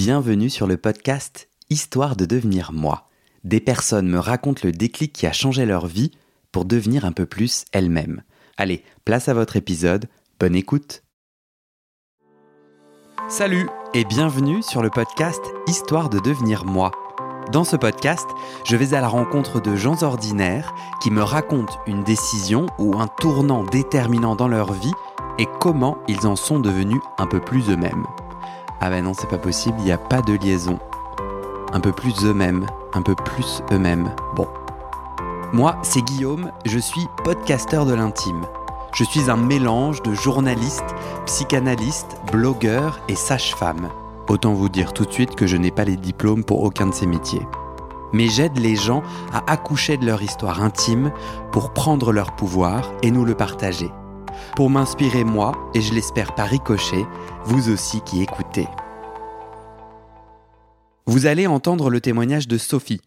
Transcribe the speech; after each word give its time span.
Bienvenue 0.00 0.48
sur 0.48 0.68
le 0.68 0.76
podcast 0.76 1.48
Histoire 1.70 2.14
de 2.14 2.24
devenir 2.24 2.70
moi. 2.72 3.08
Des 3.42 3.58
personnes 3.58 4.06
me 4.06 4.20
racontent 4.20 4.60
le 4.62 4.70
déclic 4.70 5.12
qui 5.12 5.26
a 5.26 5.32
changé 5.32 5.66
leur 5.66 5.88
vie 5.88 6.12
pour 6.52 6.66
devenir 6.66 7.04
un 7.04 7.10
peu 7.10 7.26
plus 7.26 7.64
elles-mêmes. 7.72 8.22
Allez, 8.56 8.84
place 9.04 9.28
à 9.28 9.34
votre 9.34 9.56
épisode, 9.56 10.06
bonne 10.38 10.54
écoute. 10.54 11.02
Salut 13.28 13.68
et 13.92 14.04
bienvenue 14.04 14.62
sur 14.62 14.82
le 14.82 14.88
podcast 14.88 15.40
Histoire 15.66 16.10
de 16.10 16.20
devenir 16.20 16.64
moi. 16.64 16.92
Dans 17.50 17.64
ce 17.64 17.74
podcast, 17.74 18.28
je 18.64 18.76
vais 18.76 18.94
à 18.94 19.00
la 19.00 19.08
rencontre 19.08 19.60
de 19.60 19.74
gens 19.74 20.04
ordinaires 20.04 20.76
qui 21.02 21.10
me 21.10 21.24
racontent 21.24 21.80
une 21.88 22.04
décision 22.04 22.66
ou 22.78 23.00
un 23.00 23.08
tournant 23.08 23.64
déterminant 23.64 24.36
dans 24.36 24.46
leur 24.46 24.74
vie 24.74 24.94
et 25.40 25.48
comment 25.58 25.98
ils 26.06 26.28
en 26.28 26.36
sont 26.36 26.60
devenus 26.60 27.00
un 27.18 27.26
peu 27.26 27.40
plus 27.40 27.68
eux-mêmes. 27.68 28.06
Ah 28.80 28.90
ben 28.90 29.02
non, 29.04 29.12
c'est 29.12 29.28
pas 29.28 29.38
possible, 29.38 29.76
il 29.80 29.86
n'y 29.86 29.92
a 29.92 29.98
pas 29.98 30.22
de 30.22 30.34
liaison. 30.34 30.78
Un 31.72 31.80
peu 31.80 31.90
plus 31.90 32.24
eux-mêmes, 32.24 32.64
un 32.94 33.02
peu 33.02 33.16
plus 33.16 33.60
eux-mêmes. 33.72 34.14
Bon. 34.36 34.46
Moi, 35.52 35.76
c'est 35.82 36.02
Guillaume, 36.02 36.52
je 36.64 36.78
suis 36.78 37.08
podcasteur 37.24 37.86
de 37.86 37.94
l'intime. 37.94 38.42
Je 38.94 39.02
suis 39.02 39.30
un 39.30 39.36
mélange 39.36 40.00
de 40.02 40.14
journaliste, 40.14 40.94
psychanalyste, 41.26 42.20
blogueur 42.30 43.00
et 43.08 43.16
sage-femme. 43.16 43.88
Autant 44.28 44.54
vous 44.54 44.68
dire 44.68 44.92
tout 44.92 45.04
de 45.04 45.12
suite 45.12 45.34
que 45.34 45.48
je 45.48 45.56
n'ai 45.56 45.72
pas 45.72 45.84
les 45.84 45.96
diplômes 45.96 46.44
pour 46.44 46.62
aucun 46.62 46.86
de 46.86 46.94
ces 46.94 47.06
métiers. 47.06 47.46
Mais 48.12 48.28
j'aide 48.28 48.58
les 48.58 48.76
gens 48.76 49.02
à 49.32 49.50
accoucher 49.50 49.96
de 49.96 50.06
leur 50.06 50.22
histoire 50.22 50.62
intime 50.62 51.10
pour 51.50 51.70
prendre 51.72 52.12
leur 52.12 52.36
pouvoir 52.36 52.92
et 53.02 53.10
nous 53.10 53.24
le 53.24 53.34
partager 53.34 53.90
pour 54.56 54.70
m'inspirer 54.70 55.24
moi, 55.24 55.70
et 55.74 55.80
je 55.80 55.94
l'espère 55.94 56.34
par 56.34 56.48
ricochet, 56.48 57.04
vous 57.44 57.70
aussi 57.70 58.00
qui 58.02 58.22
écoutez. 58.22 58.66
Vous 61.06 61.26
allez 61.26 61.46
entendre 61.46 61.90
le 61.90 62.00
témoignage 62.00 62.48
de 62.48 62.58
Sophie. 62.58 63.00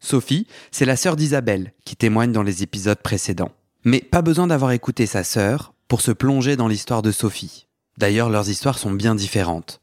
Sophie, 0.00 0.46
c'est 0.70 0.84
la 0.84 0.96
sœur 0.96 1.16
d'Isabelle 1.16 1.72
qui 1.84 1.96
témoigne 1.96 2.32
dans 2.32 2.42
les 2.42 2.62
épisodes 2.62 3.00
précédents. 3.02 3.52
Mais 3.84 4.00
pas 4.00 4.22
besoin 4.22 4.46
d'avoir 4.46 4.72
écouté 4.72 5.06
sa 5.06 5.24
sœur 5.24 5.72
pour 5.88 6.02
se 6.02 6.12
plonger 6.12 6.56
dans 6.56 6.68
l'histoire 6.68 7.02
de 7.02 7.10
Sophie. 7.10 7.66
D'ailleurs, 7.96 8.30
leurs 8.30 8.48
histoires 8.48 8.78
sont 8.78 8.92
bien 8.92 9.14
différentes. 9.14 9.80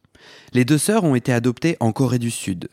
Les 0.54 0.64
deux 0.64 0.78
sœurs 0.78 1.04
ont 1.04 1.16
été 1.16 1.34
adoptées 1.34 1.76
en 1.80 1.92
Corée 1.92 2.20
du 2.20 2.32
Sud. 2.32 2.70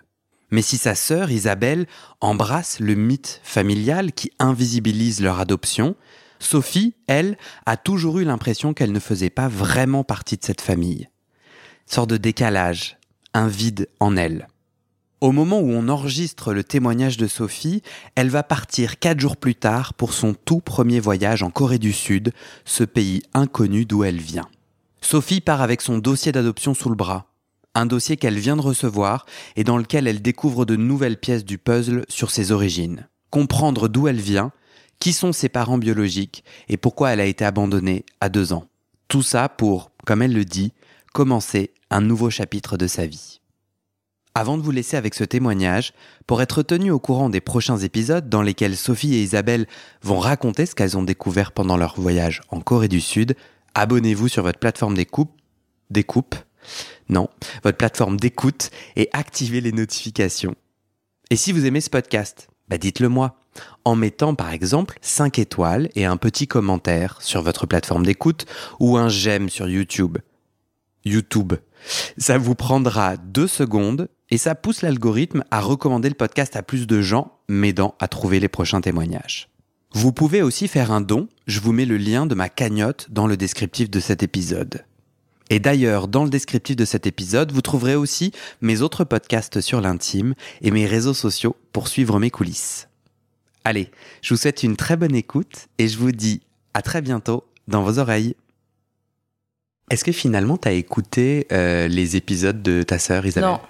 Mais 0.51 0.63
si 0.63 0.77
sa 0.77 0.95
sœur 0.95 1.31
Isabelle 1.31 1.87
embrasse 2.21 2.79
le 2.79 2.95
mythe 2.95 3.41
familial 3.43 4.13
qui 4.13 4.31
invisibilise 4.39 5.23
leur 5.23 5.41
adoption, 5.41 5.97
Sophie, 6.43 6.95
elle, 7.07 7.39
a 7.67 7.77
toujours 7.77 8.19
eu 8.19 8.25
l'impression 8.25 8.75
qu'elle 8.75 8.93
ne 8.93 8.99
faisait 8.99 9.31
pas 9.31 9.49
vraiment 9.49 10.03
partie 10.03 10.37
de 10.37 10.45
cette 10.45 10.61
famille. 10.61 11.09
Sorte 11.87 12.11
de 12.11 12.17
décalage, 12.17 12.99
un 13.33 13.47
vide 13.47 13.89
en 14.01 14.17
elle. 14.17 14.49
Au 15.21 15.31
moment 15.31 15.61
où 15.61 15.71
on 15.71 15.89
enregistre 15.89 16.53
le 16.53 16.65
témoignage 16.65 17.17
de 17.17 17.29
Sophie, 17.29 17.83
elle 18.17 18.29
va 18.29 18.43
partir 18.43 18.99
quatre 18.99 19.21
jours 19.21 19.37
plus 19.37 19.55
tard 19.55 19.95
pour 19.95 20.13
son 20.13 20.35
tout 20.35 20.59
premier 20.59 20.99
voyage 20.99 21.45
en 21.45 21.51
Corée 21.51 21.79
du 21.79 21.93
Sud, 21.93 22.33
ce 22.65 22.83
pays 22.83 23.23
inconnu 23.35 23.85
d'où 23.85 24.03
elle 24.03 24.21
vient. 24.21 24.49
Sophie 25.01 25.41
part 25.41 25.63
avec 25.63 25.81
son 25.81 25.99
dossier 25.99 26.33
d'adoption 26.33 26.75
sous 26.75 26.89
le 26.89 26.97
bras, 26.97 27.27
un 27.77 27.87
dossier 27.87 28.17
qu'elle 28.17 28.39
vient 28.39 28.57
de 28.57 28.63
recevoir 28.63 29.27
et 29.55 29.63
dans 29.63 29.79
lequel 29.79 30.09
elle 30.09 30.23
découvre 30.23 30.65
de 30.65 30.75
nouvelles 30.75 31.19
pièces 31.19 31.45
du 31.45 31.57
puzzle 31.57 32.05
sur 32.09 32.33
ses 32.33 32.51
origines. 32.51 33.09
Comprendre 33.31 33.89
d'où 33.89 34.09
elle 34.09 34.21
vient, 34.21 34.51
qui 35.03 35.13
sont 35.13 35.33
ses 35.33 35.49
parents 35.49 35.79
biologiques 35.79 36.45
et 36.69 36.77
pourquoi 36.77 37.11
elle 37.11 37.19
a 37.19 37.25
été 37.25 37.45
abandonnée 37.45 38.05
à 38.21 38.29
deux 38.29 38.53
ans? 38.53 38.69
Tout 39.09 39.25
ça 39.25 39.49
pour, 39.49 39.91
comme 40.07 40.23
elle 40.23 40.33
le 40.33 40.45
dit, 40.45 40.73
commencer 41.13 41.73
un 41.91 42.01
nouveau 42.01 42.31
chapitre 42.31 42.77
de 42.77 42.87
sa 42.87 43.05
vie. 43.05 43.41
Avant 44.37 44.57
de 44.57 44.63
vous 44.63 44.71
laisser 44.71 44.97
avec 44.97 45.15
ce 45.15 45.25
témoignage, 45.25 45.93
pour 46.29 46.41
être 46.41 46.63
tenu 46.63 46.93
au 46.93 47.01
courant 47.01 47.31
des 47.31 47.41
prochains 47.41 47.79
épisodes 47.79 48.29
dans 48.29 48.43
lesquels 48.43 48.77
Sophie 48.77 49.17
et 49.17 49.23
Isabelle 49.25 49.67
vont 50.03 50.21
raconter 50.21 50.67
ce 50.67 50.77
qu'elles 50.77 50.97
ont 50.97 51.03
découvert 51.03 51.51
pendant 51.51 51.77
leur 51.77 52.01
voyage 52.01 52.41
en 52.51 52.61
Corée 52.61 52.87
du 52.87 53.01
Sud, 53.01 53.35
abonnez-vous 53.75 54.29
sur 54.29 54.45
votre 54.45 54.61
plateforme 54.61 54.95
d'écoute, 54.95 56.47
non, 57.09 57.29
votre 57.65 57.77
plateforme 57.77 58.19
d'écoute 58.19 58.71
et 58.95 59.09
activez 59.13 59.61
les 59.61 59.73
notifications. 59.73 60.55
Et 61.31 61.37
si 61.37 61.51
vous 61.51 61.67
aimez 61.67 61.81
ce 61.81 61.91
podcast, 61.91 62.47
bah 62.69 62.79
dites-le 62.79 63.09
moi 63.09 63.42
en 63.85 63.97
mettant 63.97 64.35
par 64.35 64.53
exemple 64.53 64.99
5 65.03 65.39
étoiles 65.39 65.89
et 65.95 66.05
un 66.05 66.17
petit 66.17 66.47
commentaire 66.47 67.21
sur 67.21 67.43
votre 67.43 67.67
plateforme 67.67 68.07
d'écoute 68.07 68.47
ou 68.81 68.97
un 68.97 69.09
j'aime 69.09 69.49
sur 69.49 69.69
YouTube. 69.69 70.19
YouTube. 71.05 71.55
Ça 72.17 72.39
vous 72.39 72.55
prendra 72.55 73.17
deux 73.17 73.49
secondes 73.49 74.09
et 74.31 74.39
ça 74.39 74.55
pousse 74.55 74.83
l'algorithme 74.83 75.45
à 75.51 75.61
recommander 75.61 76.09
le 76.09 76.15
podcast 76.15 76.57
à 76.57 76.63
plus 76.63 76.87
de 76.87 77.03
gens, 77.03 77.39
m'aidant 77.49 77.95
à 77.99 78.09
trouver 78.09 78.41
les 78.41 78.49
prochains 78.49 78.81
témoignages. 78.81 79.49
Vous 79.93 80.13
pouvez 80.13 80.41
aussi 80.41 80.69
faire 80.69 80.91
un 80.91 81.03
don, 81.03 81.29
je 81.47 81.61
vous 81.61 81.73
mets 81.73 81.85
le 81.85 81.99
lien 81.99 82.25
de 82.25 82.35
ma 82.35 82.49
cagnotte 82.49 83.09
dans 83.11 83.27
le 83.27 83.37
descriptif 83.37 83.91
de 83.91 84.01
cet 84.01 84.23
épisode. 84.23 84.85
Et 85.51 85.59
d'ailleurs, 85.59 86.09
dans 86.09 86.25
le 86.25 86.31
descriptif 86.31 86.77
de 86.77 86.87
cet 86.87 87.07
épisode, 87.07 87.53
vous 87.53 87.61
trouverez 87.61 87.95
aussi 87.95 88.33
mes 88.63 88.81
autres 88.81 89.05
podcasts 89.05 89.61
sur 89.61 89.83
l'intime 89.83 90.35
et 90.63 90.71
mes 90.71 90.87
réseaux 90.87 91.13
sociaux 91.13 91.57
pour 91.73 91.89
suivre 91.89 92.19
mes 92.19 92.31
coulisses. 92.31 92.89
Allez, 93.65 93.91
je 94.23 94.35
vous 94.35 94.39
souhaite 94.39 94.63
une 94.63 94.77
très 94.77 94.97
bonne 94.97 95.15
écoute 95.15 95.69
et 95.79 95.87
je 95.87 95.97
vous 95.97 96.13
dis 96.13 96.41
à 96.75 96.83
très 96.83 97.01
bientôt 97.01 97.45
dans 97.69 97.83
vos 97.83 97.99
oreilles. 97.99 98.35
Est-ce 99.91 100.05
que 100.05 100.13
finalement 100.13 100.57
tu 100.57 100.69
as 100.69 100.73
écouté 100.73 101.47
euh, 101.53 101.87
les 101.87 102.17
épisodes 102.17 102.63
de 102.63 102.83
ta 102.83 102.99
sœur 102.99 103.25
Isabelle? 103.25 103.51
Non, 103.51 103.61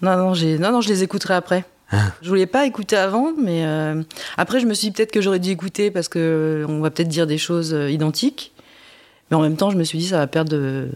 non, 0.00 0.16
non, 0.16 0.58
non, 0.58 0.72
non, 0.72 0.80
je 0.80 0.88
les 0.88 1.02
écouterai 1.02 1.34
après. 1.34 1.64
Ah. 1.90 2.12
Je 2.22 2.28
voulais 2.28 2.46
pas 2.46 2.64
écouter 2.64 2.96
avant, 2.96 3.32
mais 3.36 3.66
euh, 3.66 4.02
après 4.38 4.60
je 4.60 4.66
me 4.66 4.72
suis 4.72 4.88
dit 4.88 4.92
peut-être 4.92 5.12
que 5.12 5.20
j'aurais 5.20 5.40
dû 5.40 5.50
écouter 5.50 5.90
parce 5.90 6.08
que 6.08 6.18
euh, 6.64 6.66
on 6.68 6.80
va 6.80 6.90
peut-être 6.90 7.08
dire 7.08 7.26
des 7.26 7.38
choses 7.38 7.76
identiques. 7.90 8.52
Mais 9.30 9.36
en 9.36 9.42
même 9.42 9.56
temps, 9.56 9.70
je 9.70 9.76
me 9.76 9.84
suis 9.84 9.98
dit 9.98 10.06
ça 10.06 10.18
va 10.18 10.26
perdre 10.26 10.50
de, 10.52 10.88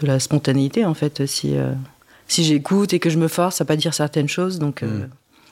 de 0.00 0.06
la 0.06 0.20
spontanéité 0.20 0.84
en 0.84 0.94
fait 0.94 1.26
si 1.26 1.54
si 2.28 2.44
j'écoute 2.44 2.92
et 2.92 2.98
que 2.98 3.08
je 3.08 3.18
me 3.18 3.28
force 3.28 3.60
à 3.60 3.64
pas 3.64 3.76
dire 3.76 3.94
certaines 3.94 4.28
choses. 4.28 4.58
Donc 4.58 4.82
hmm. 4.82 5.08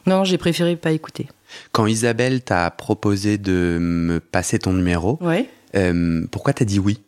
non, 0.07 0.25
j'ai 0.25 0.39
préféré 0.39 0.77
pas 0.77 0.93
écouter. 0.93 1.29
Quand 1.73 1.87
Isabelle 1.87 2.43
t'a 2.43 2.71
proposé 2.71 3.39
de 3.39 3.79
me 3.81 4.21
passer 4.21 4.59
ton 4.59 4.73
numéro, 4.73 5.19
ouais. 5.21 5.49
euh, 5.77 6.27
pourquoi 6.31 6.53
t'as 6.53 6.65
dit 6.65 6.79
oui? 6.79 7.01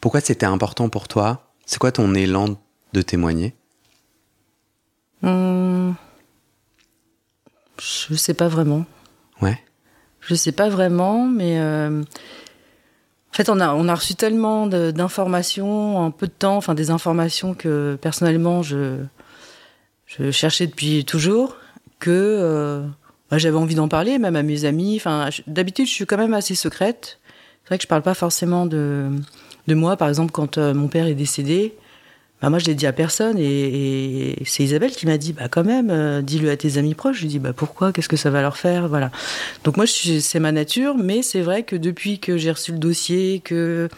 Pourquoi 0.00 0.20
c'était 0.20 0.46
important 0.46 0.88
pour 0.88 1.08
toi? 1.08 1.52
C'est 1.66 1.78
quoi 1.78 1.92
ton 1.92 2.14
élan 2.14 2.58
de 2.92 3.02
témoigner? 3.02 3.54
Hum, 5.22 5.94
Je 7.78 8.14
sais 8.14 8.34
pas 8.34 8.48
vraiment. 8.48 8.84
Ouais. 9.40 9.58
Je 10.20 10.34
sais 10.34 10.52
pas 10.52 10.68
vraiment, 10.68 11.26
mais 11.26 11.58
euh, 11.58 12.00
en 12.02 13.32
fait, 13.34 13.48
on 13.48 13.60
a, 13.60 13.74
on 13.74 13.88
a 13.88 13.94
reçu 13.94 14.14
tellement 14.14 14.66
d'informations 14.66 15.98
en 15.98 16.10
peu 16.10 16.26
de 16.26 16.32
temps, 16.32 16.56
enfin 16.56 16.74
des 16.74 16.90
informations 16.90 17.54
que 17.54 17.96
personnellement 18.00 18.62
je, 18.62 18.98
je 20.06 20.30
cherchais 20.30 20.66
depuis 20.66 21.04
toujours, 21.04 21.56
que 21.98 22.10
euh, 22.10 22.86
j'avais 23.38 23.56
envie 23.56 23.74
d'en 23.74 23.88
parler, 23.88 24.18
même 24.18 24.36
à 24.36 24.42
mes 24.42 24.64
amis. 24.64 24.96
Enfin, 24.96 25.28
d'habitude, 25.46 25.86
je 25.86 25.92
suis 25.92 26.06
quand 26.06 26.18
même 26.18 26.34
assez 26.34 26.54
secrète. 26.54 27.18
C'est 27.62 27.68
vrai 27.68 27.78
que 27.78 27.82
je 27.82 27.88
parle 27.88 28.02
pas 28.02 28.14
forcément 28.14 28.66
de, 28.66 29.08
de 29.66 29.74
moi. 29.74 29.96
Par 29.96 30.08
exemple, 30.08 30.32
quand 30.32 30.58
euh, 30.58 30.74
mon 30.74 30.88
père 30.88 31.06
est 31.06 31.14
décédé, 31.14 31.74
bah, 32.40 32.50
moi, 32.50 32.58
je 32.58 32.66
l'ai 32.66 32.74
dit 32.74 32.86
à 32.86 32.92
personne. 32.92 33.36
Et, 33.38 34.36
c'est 34.44 34.64
Isabelle 34.64 34.90
qui 34.90 35.06
m'a 35.06 35.16
dit, 35.16 35.32
bah, 35.32 35.48
quand 35.48 35.64
même, 35.64 35.90
euh, 35.90 36.22
dis-le 36.22 36.50
à 36.50 36.56
tes 36.56 36.76
amis 36.76 36.94
proches. 36.94 37.16
Je 37.16 37.22
lui 37.22 37.28
dis, 37.28 37.38
bah, 37.38 37.52
pourquoi? 37.52 37.92
Qu'est-ce 37.92 38.08
que 38.08 38.16
ça 38.16 38.30
va 38.30 38.42
leur 38.42 38.56
faire? 38.56 38.88
Voilà. 38.88 39.10
Donc, 39.64 39.76
moi, 39.76 39.86
c'est 39.86 40.40
ma 40.40 40.52
nature. 40.52 40.96
Mais 40.96 41.22
c'est 41.22 41.42
vrai 41.42 41.62
que 41.62 41.76
depuis 41.76 42.18
que 42.18 42.36
j'ai 42.36 42.50
reçu 42.50 42.72
le 42.72 42.78
dossier, 42.78 43.40
que 43.44 43.88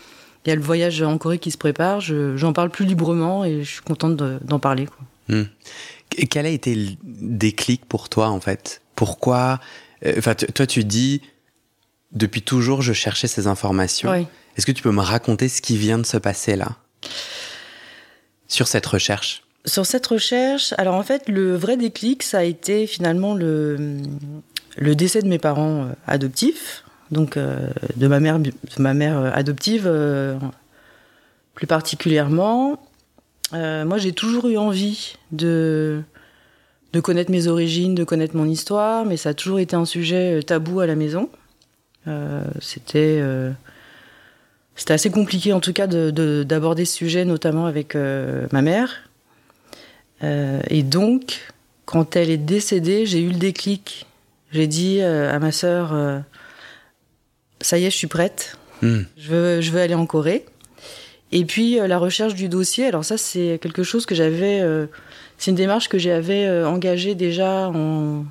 il 0.45 0.51
y 0.51 0.53
a 0.53 0.57
le 0.57 0.63
voyage 0.63 1.01
en 1.01 1.17
Corée 1.17 1.39
qui 1.39 1.51
se 1.51 1.57
prépare, 1.57 2.03
j'en 2.03 2.53
parle 2.53 2.69
plus 2.69 2.85
librement 2.85 3.47
et 3.47 3.63
je 3.63 3.71
suis 3.71 3.81
contente 3.81 4.17
d'en 4.17 4.59
parler. 4.59 4.87
Quoi. 4.87 5.37
Hmm. 5.37 5.47
Quel 6.29 6.45
a 6.45 6.51
été 6.51 6.75
le 6.75 6.91
déclic 7.03 7.87
pour 7.87 8.11
toi, 8.11 8.29
en 8.29 8.41
fait? 8.41 8.83
Pourquoi 8.95 9.61
euh, 10.05 10.15
Enfin, 10.19 10.35
toi, 10.35 10.67
tu 10.67 10.85
dis 10.85 11.23
depuis 12.13 12.43
toujours, 12.43 12.83
je 12.83 12.93
cherchais 12.93 13.27
ces 13.27 13.47
informations. 13.47 14.13
Est-ce 14.57 14.67
que 14.67 14.73
tu 14.73 14.83
peux 14.83 14.93
me 14.93 15.01
raconter 15.01 15.49
ce 15.49 15.61
qui 15.61 15.77
vient 15.77 15.99
de 15.99 16.07
se 16.07 16.17
passer 16.17 16.55
là? 16.55 16.77
Sur 18.47 18.69
cette 18.69 18.87
recherche? 18.87 19.43
Sur 19.67 19.87
cette 19.87 20.07
recherche, 20.07 20.75
alors 20.79 20.95
en 20.95 21.03
fait, 21.03 21.29
le 21.29 21.57
vrai 21.57 21.77
déclic, 21.77 22.23
ça 22.23 22.39
a 22.39 22.43
été 22.43 22.87
finalement 22.87 23.35
le, 23.35 23.97
le 24.77 24.95
décès 24.95 25.23
de 25.23 25.29
mes 25.29 25.39
parents 25.39 25.85
euh, 25.85 25.93
adoptifs, 26.07 26.85
donc 27.11 27.37
euh, 27.37 27.69
de 27.97 28.07
ma 28.07 28.21
mère, 28.21 28.39
de 28.39 28.53
ma 28.79 28.95
mère 28.95 29.35
adoptive 29.35 29.91
plus 31.55 31.67
particulièrement. 31.67 32.79
moi, 33.53 33.99
j'ai 33.99 34.13
toujours 34.13 34.49
eu 34.49 34.57
envie 34.57 35.15
de 35.33 36.03
de 36.95 37.01
connaître 37.01 37.33
mes 37.33 37.49
origines, 37.49 37.97
de 37.97 38.05
connaître 38.05 38.37
mon 38.37 38.49
histoire, 38.49 39.05
mais 39.05 39.17
ça 39.17 39.31
a 39.31 39.35
toujours 39.35 39.59
été 39.59 39.75
un 39.75 39.85
sujet 39.85 40.39
euh, 40.39 40.43
tabou 40.43 40.79
à 40.79 40.87
la 40.87 40.95
maison. 40.95 41.29
Euh, 42.07 42.45
c'était 42.61 43.19
euh, 43.21 43.51
c'était 44.77 44.95
assez 44.95 45.11
compliqué 45.11 45.53
en 45.53 45.59
tout 45.59 45.73
cas 45.73 45.89
d'aborder 45.89 46.85
ce 46.85 46.95
sujet, 46.95 47.25
notamment 47.25 47.67
avec 47.67 47.95
ma 47.95 48.63
mère. 48.63 49.09
Et 50.23 50.83
donc, 50.83 51.53
quand 51.85 52.17
elle 52.17 52.31
est 52.31 52.39
décédée, 52.39 53.07
j'ai 53.07 53.21
eu 53.21 53.29
le 53.29 53.39
déclic. 53.39 54.07
J'ai 54.51 54.67
dit 54.67 55.01
à 55.01 55.39
ma 55.39 55.53
sœur, 55.53 55.95
ça 57.61 57.79
y 57.79 57.85
est, 57.85 57.91
je 57.91 57.97
suis 57.97 58.09
prête. 58.09 58.59
Hmm. 58.83 59.03
Je, 59.17 59.29
veux, 59.29 59.61
je 59.61 59.71
veux 59.71 59.81
aller 59.81 59.95
en 59.95 60.07
Corée. 60.07 60.45
Et 61.31 61.45
puis, 61.45 61.77
la 61.77 61.99
recherche 61.99 62.35
du 62.35 62.49
dossier, 62.49 62.87
alors 62.87 63.05
ça, 63.05 63.17
c'est 63.17 63.61
quelque 63.63 63.85
chose 63.85 64.07
que 64.07 64.17
j'avais... 64.17 64.61
c'est 65.39 65.51
une 65.51 65.57
démarche 65.57 65.89
que 65.89 65.99
j'avais 65.99 66.47
euh, 66.47 66.69
engagée 66.69 67.15
déjà 67.15 67.69
en... 67.69 68.25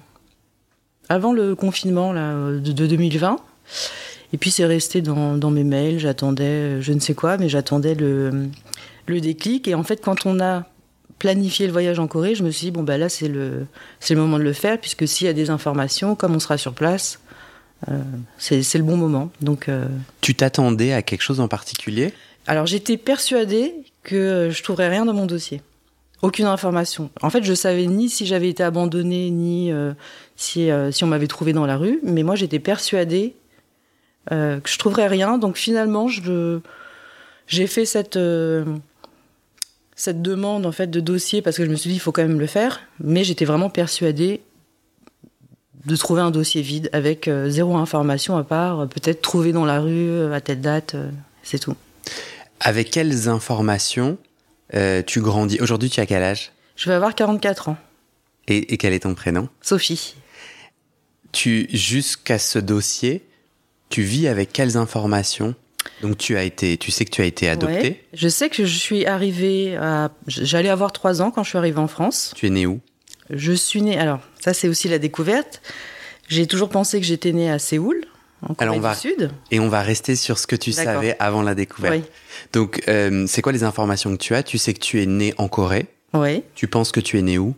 avant 1.09 1.33
le 1.33 1.55
confinement 1.55 2.13
là, 2.13 2.33
de, 2.51 2.71
de 2.71 2.87
2020. 2.87 3.37
Et 4.33 4.37
puis, 4.37 4.49
c'est 4.49 4.65
resté 4.65 5.01
dans, 5.01 5.37
dans 5.37 5.51
mes 5.51 5.63
mails. 5.63 5.99
J'attendais, 5.99 6.81
je 6.81 6.91
ne 6.91 6.99
sais 6.99 7.13
quoi, 7.13 7.37
mais 7.37 7.49
j'attendais 7.49 7.93
le, 7.93 8.49
le 9.05 9.21
déclic. 9.21 9.67
Et 9.67 9.75
en 9.75 9.83
fait, 9.83 10.01
quand 10.03 10.25
on 10.25 10.39
a 10.39 10.65
planifié 11.19 11.67
le 11.67 11.71
voyage 11.71 11.99
en 11.99 12.07
Corée, 12.07 12.33
je 12.35 12.43
me 12.43 12.49
suis 12.49 12.65
dit, 12.65 12.71
bon, 12.71 12.83
bah 12.83 12.97
là, 12.97 13.09
c'est 13.09 13.27
le, 13.27 13.67
moment 14.11 14.39
de 14.39 14.43
le 14.43 14.53
faire, 14.53 14.79
puisque 14.79 15.07
s'il 15.07 15.27
y 15.27 15.29
a 15.29 15.33
des 15.33 15.51
informations, 15.51 16.15
comme 16.15 16.35
on 16.35 16.39
sera 16.39 16.57
sur 16.57 16.73
place, 16.73 17.19
euh, 17.89 17.99
c'est 18.37 18.75
le 18.75 18.83
bon 18.83 18.97
moment. 18.97 19.29
Donc, 19.39 19.69
euh, 19.69 19.85
Tu 20.21 20.33
t'attendais 20.33 20.93
à 20.93 21.01
quelque 21.01 21.21
chose 21.21 21.39
en 21.39 21.47
particulier? 21.47 22.13
alors 22.45 22.65
j'étais 22.65 22.97
persuadée 22.97 23.73
que 24.03 24.49
je 24.51 24.63
trouverais 24.63 24.89
rien 24.89 25.05
dans 25.05 25.13
mon 25.13 25.25
dossier. 25.25 25.61
Aucune 26.23 26.45
information. 26.45 27.09
En 27.21 27.29
fait, 27.29 27.43
je 27.43 27.53
savais 27.53 27.85
ni 27.85 28.07
si 28.07 28.25
j'avais 28.25 28.47
été 28.47 28.63
abandonnée, 28.63 29.29
ni 29.29 29.73
euh, 29.73 29.91
si, 30.37 30.71
euh, 30.71 30.89
si 30.89 31.03
on 31.03 31.07
m'avait 31.07 31.27
trouvé 31.27 31.51
dans 31.51 31.65
la 31.65 31.75
rue, 31.75 31.99
mais 32.01 32.23
moi 32.23 32.35
j'étais 32.35 32.59
persuadée 32.59 33.35
euh, 34.31 34.61
que 34.61 34.69
je 34.69 34.79
trouverais 34.79 35.07
rien. 35.07 35.37
Donc 35.37 35.57
finalement, 35.57 36.07
j'ai 36.07 37.67
fait 37.67 37.83
cette, 37.83 38.17
cette 39.97 40.21
demande 40.21 40.65
en 40.65 40.71
fait 40.71 40.87
de 40.87 41.01
dossier 41.01 41.41
parce 41.41 41.57
que 41.57 41.65
je 41.65 41.69
me 41.69 41.75
suis 41.75 41.89
dit 41.89 41.97
il 41.97 41.99
faut 41.99 42.13
quand 42.13 42.21
même 42.21 42.39
le 42.39 42.47
faire, 42.47 42.79
mais 43.01 43.25
j'étais 43.25 43.43
vraiment 43.43 43.69
persuadée 43.69 44.43
de 45.83 45.95
trouver 45.97 46.21
un 46.21 46.31
dossier 46.31 46.61
vide 46.61 46.89
avec 46.93 47.29
zéro 47.47 47.75
information 47.75 48.37
à 48.37 48.45
part 48.45 48.87
peut-être 48.87 49.21
trouvé 49.21 49.51
dans 49.51 49.65
la 49.65 49.81
rue 49.81 50.31
à 50.33 50.39
telle 50.39 50.61
date, 50.61 50.95
c'est 51.43 51.59
tout. 51.59 51.75
Avec 52.61 52.91
quelles 52.91 53.27
informations 53.27 54.17
euh, 54.75 55.01
tu 55.05 55.21
grandis 55.21 55.59
Aujourd'hui, 55.61 55.89
tu 55.89 55.99
as 55.99 56.05
quel 56.05 56.23
âge? 56.23 56.51
Je 56.75 56.89
vais 56.89 56.95
avoir 56.95 57.13
44 57.15 57.69
ans. 57.69 57.77
et, 58.47 58.73
et 58.73 58.77
quel 58.77 58.93
est 58.93 58.99
ton 59.01 59.13
prénom? 59.13 59.47
Sophie. 59.61 60.15
Tu 61.31 61.67
Jusqu'à 61.71 62.39
ce 62.39 62.59
dossier, 62.59 63.23
tu 63.89 64.01
vis 64.03 64.27
avec 64.27 64.53
quelles 64.53 64.77
informations? 64.77 65.55
Donc, 66.01 66.17
tu, 66.17 66.37
as 66.37 66.43
été, 66.43 66.77
tu 66.77 66.91
sais 66.91 67.03
que 67.05 67.09
tu 67.11 67.21
as 67.21 67.25
été 67.25 67.49
adoptée? 67.49 67.75
Ouais. 67.81 68.03
Je 68.13 68.27
sais 68.29 68.49
que 68.49 68.65
je 68.65 68.77
suis 68.77 69.05
arrivée 69.05 69.75
à. 69.75 70.11
J'allais 70.27 70.69
avoir 70.69 70.91
3 70.93 71.21
ans 71.21 71.29
quand 71.31 71.43
je 71.43 71.49
suis 71.49 71.57
arrivée 71.57 71.79
en 71.79 71.87
France. 71.87 72.33
Tu 72.35 72.47
es 72.47 72.49
né 72.49 72.65
où? 72.65 72.79
Je 73.29 73.51
suis 73.53 73.81
née. 73.81 73.97
Alors, 73.97 74.19
ça, 74.39 74.53
c'est 74.53 74.67
aussi 74.67 74.87
la 74.87 74.99
découverte. 74.99 75.61
J'ai 76.29 76.47
toujours 76.47 76.69
pensé 76.69 76.99
que 77.01 77.05
j'étais 77.05 77.31
née 77.33 77.49
à 77.51 77.59
Séoul, 77.59 78.05
en 78.43 78.53
Corée 78.53 78.57
Alors, 78.61 78.75
on 78.77 78.79
va- 78.79 78.93
du 78.93 78.99
Sud. 78.99 79.31
Et 79.51 79.59
on 79.59 79.69
va 79.69 79.81
rester 79.81 80.15
sur 80.15 80.37
ce 80.37 80.47
que 80.47 80.55
tu 80.55 80.71
savais 80.71 81.15
avant 81.19 81.41
la 81.41 81.55
découverte. 81.55 81.95
Oui. 81.95 82.03
Donc, 82.53 82.83
euh, 82.87 83.25
c'est 83.27 83.41
quoi 83.41 83.51
les 83.51 83.63
informations 83.63 84.11
que 84.11 84.21
tu 84.21 84.35
as? 84.35 84.43
Tu 84.43 84.57
sais 84.57 84.73
que 84.73 84.79
tu 84.79 85.01
es 85.01 85.05
né 85.05 85.33
en 85.37 85.47
Corée. 85.47 85.87
Oui, 86.13 86.43
Tu 86.55 86.67
penses 86.67 86.91
que 86.91 86.99
tu 86.99 87.17
es 87.17 87.21
né 87.21 87.37
où? 87.39 87.55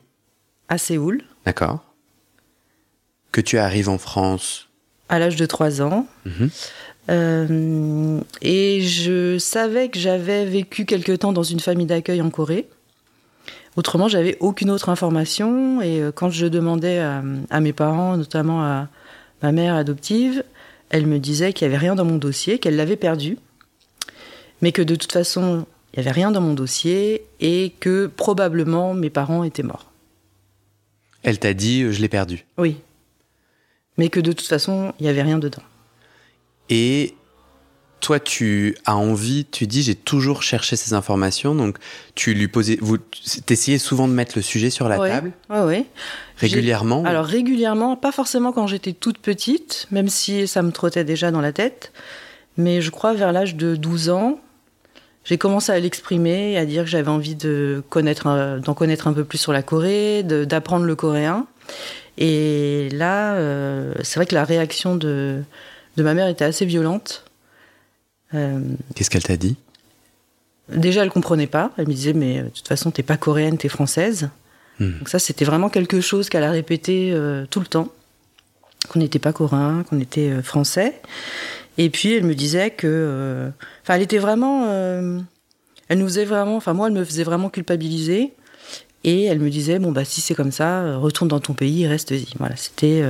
À 0.70 0.78
Séoul, 0.78 1.22
D'accord. 1.46 1.80
Que 3.32 3.42
tu 3.42 3.58
arrives 3.58 3.90
en 3.90 3.98
France. 3.98 4.70
à 5.10 5.20
l'âge 5.20 5.36
de 5.36 5.46
3 5.46 5.82
ans. 5.82 6.08
Mhm. 6.26 6.50
Euh, 7.12 8.20
et 8.42 8.82
je 8.82 9.38
savais 9.38 9.90
que 9.90 10.00
j'avais 10.00 10.46
vécu 10.46 10.86
quelque 10.86 11.12
temps 11.12 11.34
dans 11.34 11.44
une 11.44 11.60
famille 11.60 11.86
d'accueil 11.86 12.22
en 12.22 12.30
Corée. 12.32 12.68
Autrement, 13.76 14.08
j'avais 14.08 14.38
aucune 14.40 14.72
autre 14.72 14.90
information. 14.90 15.82
Et 15.82 16.02
euh, 16.02 16.12
quand 16.12 16.30
je 16.30 16.46
demandais 16.48 17.00
à, 17.00 17.22
à 17.50 17.60
mes 17.60 17.74
parents, 17.74 18.18
notamment 18.18 18.64
à 18.64 18.88
ma 19.44 19.52
mère 19.52 19.76
adoptive, 19.76 20.44
elle 20.96 21.08
me 21.08 21.20
disait 21.20 21.52
qu'il 21.52 21.68
n'y 21.68 21.74
avait 21.74 21.86
rien 21.86 21.94
dans 21.94 22.06
mon 22.06 22.16
dossier, 22.16 22.58
qu'elle 22.58 22.78
l'avait 22.78 22.96
perdu, 22.96 23.38
mais 24.62 24.72
que 24.72 24.82
de 24.82 24.96
toute 24.96 25.12
façon, 25.12 25.68
il 25.92 26.00
n'y 26.00 26.08
avait 26.08 26.14
rien 26.14 26.32
dans 26.32 26.40
mon 26.40 26.54
dossier 26.54 27.26
et 27.42 27.74
que 27.82 28.08
probablement 28.08 28.94
mes 28.94 29.10
parents 29.10 29.44
étaient 29.44 29.62
morts. 29.62 29.92
Elle 31.22 31.38
t'a 31.38 31.54
dit, 31.54 31.82
euh, 31.82 31.92
je 31.92 32.00
l'ai 32.00 32.08
perdu. 32.08 32.46
Oui. 32.58 32.78
Mais 33.98 34.08
que 34.08 34.22
de 34.22 34.32
toute 34.32 34.48
façon, 34.48 34.94
il 35.02 35.04
n'y 35.04 35.10
avait 35.10 35.22
rien 35.22 35.38
dedans. 35.38 35.64
Et 36.70 37.14
toi, 38.02 38.20
tu 38.20 38.76
as 38.86 38.96
envie, 38.96 39.46
tu 39.46 39.66
dis, 39.66 39.82
j'ai 39.82 39.96
toujours 39.96 40.44
cherché 40.44 40.76
ces 40.76 40.94
informations. 40.94 41.56
Donc, 41.56 41.78
tu 42.14 42.34
lui 42.36 42.48
posais, 42.48 42.78
vous, 42.82 42.98
t'essayais 43.46 43.78
souvent 43.80 44.08
de 44.08 44.14
mettre 44.14 44.34
le 44.36 44.42
sujet 44.44 44.70
sur 44.70 44.88
la 44.90 44.98
table, 45.10 45.32
ouais, 45.50 45.62
ouais. 45.62 45.86
régulièrement. 46.38 47.02
ou- 47.02 47.08
Alors 47.08 47.26
régulièrement, 47.26 47.96
pas 47.96 48.12
forcément 48.12 48.52
quand 48.52 48.68
j'étais 48.68 48.94
toute 48.94 49.18
petite, 49.18 49.88
même 49.92 50.08
si 50.08 50.48
ça 50.48 50.62
me 50.62 50.72
trottait 50.72 51.04
déjà 51.04 51.32
dans 51.32 51.42
la 51.42 51.52
tête, 51.52 51.92
mais 52.58 52.82
je 52.82 52.92
crois 52.92 53.14
vers 53.14 53.32
l'âge 53.32 53.56
de 53.56 53.76
12 53.76 54.10
ans, 54.10 54.40
j'ai 55.24 55.40
commencé 55.40 55.72
à 55.72 55.80
l'exprimer, 55.80 56.56
à 56.58 56.66
dire 56.66 56.84
que 56.84 56.90
j'avais 56.90 57.10
envie 57.10 57.34
de 57.36 57.82
connaître, 57.90 58.28
un- 58.28 58.60
d'en 58.60 58.76
connaître 58.76 59.08
un 59.08 59.14
peu 59.14 59.24
plus 59.24 59.40
sur 59.40 59.52
la 59.52 59.64
Corée, 59.64 60.22
d'apprendre 60.22 60.86
le 60.86 60.96
coréen. 60.96 61.48
Et 62.20 62.90
là, 62.92 63.34
euh, 63.36 63.94
c'est 64.04 64.18
vrai 64.20 64.26
que 64.28 64.36
la 64.36 64.44
réaction 64.46 64.96
de, 64.96 65.42
de 65.98 66.04
ma 66.04 66.14
mère 66.14 66.28
était 66.28 66.46
assez 66.46 66.66
violente. 66.66 67.25
Euh, 68.36 68.60
Qu'est-ce 68.94 69.10
qu'elle 69.10 69.24
t'a 69.24 69.38
dit? 69.38 69.56
Déjà, 70.70 71.04
elle 71.04 71.10
comprenait 71.12 71.48
pas. 71.48 71.72
Elle 71.78 71.88
me 71.88 71.94
disait, 71.94 72.14
mais 72.14 72.40
euh, 72.40 72.44
de 72.44 72.50
toute 72.50 72.68
façon, 72.68 72.92
t'es 72.92 73.04
pas 73.04 73.18
coréenne, 73.18 73.58
t'es 73.58 73.70
française. 73.70 74.30
Hmm. 74.80 74.98
Donc 75.00 75.10
ça, 75.10 75.20
c'était 75.20 75.46
vraiment 75.46 75.70
quelque 75.70 76.02
chose 76.02 76.30
qu'elle 76.30 76.44
a 76.44 76.52
répété 76.52 77.12
euh, 77.14 77.46
tout 77.50 77.60
le 77.60 77.68
temps. 77.68 77.90
Qu'on 78.90 79.00
n'était 79.00 79.20
pas 79.20 79.34
coréen, 79.34 79.84
qu'on 79.90 80.00
était 80.00 80.30
euh, 80.30 80.42
français. 80.42 81.02
Et 81.78 81.90
puis, 81.90 82.14
elle 82.14 82.24
me 82.24 82.36
disait 82.36 82.72
que... 82.72 82.88
euh, 82.88 83.50
Enfin, 83.84 83.96
elle 83.96 84.02
était 84.02 84.18
vraiment... 84.18 84.68
elle 85.88 85.98
nous 86.00 86.08
faisait 86.08 86.26
vraiment... 86.26 86.58
Enfin, 86.58 86.74
moi, 86.74 86.88
elle 86.88 86.94
me 86.94 87.04
faisait 87.04 87.24
vraiment 87.24 87.50
culpabiliser. 87.50 88.34
Et 89.04 89.26
elle 89.26 89.40
me 89.40 89.50
disait, 89.52 89.78
bon, 89.78 89.92
bah, 89.92 90.04
si 90.04 90.20
c'est 90.22 90.34
comme 90.34 90.52
ça, 90.52 90.98
retourne 90.98 91.28
dans 91.28 91.40
ton 91.40 91.54
pays 91.54 91.86
reste-y. 91.86 92.28
Voilà, 92.40 92.56
c'était 92.56 93.04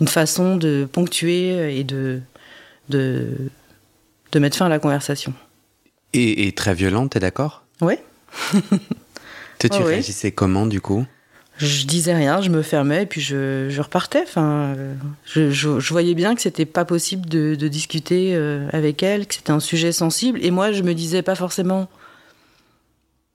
une 0.00 0.06
façon 0.06 0.56
de 0.56 0.86
ponctuer 0.90 1.76
et 1.76 1.82
de, 1.82 2.20
de, 2.88 3.36
de 4.32 4.38
mettre 4.38 4.56
fin 4.56 4.66
à 4.66 4.68
la 4.68 4.78
conversation. 4.78 5.32
et, 6.12 6.46
et 6.48 6.52
très 6.52 6.74
violente, 6.74 7.12
t'es 7.12 7.20
d'accord? 7.20 7.64
Toi, 9.58 9.68
tu 9.70 9.70
ouais. 9.78 9.84
réagissais 9.84 10.32
comment, 10.32 10.66
du 10.66 10.80
coup? 10.80 11.04
Je 11.58 11.84
disais 11.86 12.14
rien, 12.14 12.40
je 12.40 12.48
me 12.50 12.62
fermais 12.62 13.02
et 13.02 13.06
puis 13.06 13.20
je, 13.20 13.66
je 13.68 13.80
repartais. 13.82 14.22
Enfin, 14.22 14.74
je, 15.24 15.50
je- 15.50 15.78
je 15.78 15.88
voyais 15.92 16.14
bien 16.14 16.34
que 16.34 16.40
c'était 16.40 16.64
pas 16.64 16.84
possible 16.84 17.28
de, 17.28 17.54
de 17.54 17.68
discuter 17.68 18.34
euh, 18.34 18.68
avec 18.72 19.02
elle, 19.02 19.26
que 19.26 19.34
c'était 19.34 19.52
un 19.52 19.60
sujet 19.60 19.92
sensible. 19.92 20.38
Et 20.42 20.50
moi, 20.50 20.72
je 20.72 20.82
me 20.82 20.94
disais 20.94 21.22
pas 21.22 21.34
forcément 21.34 21.88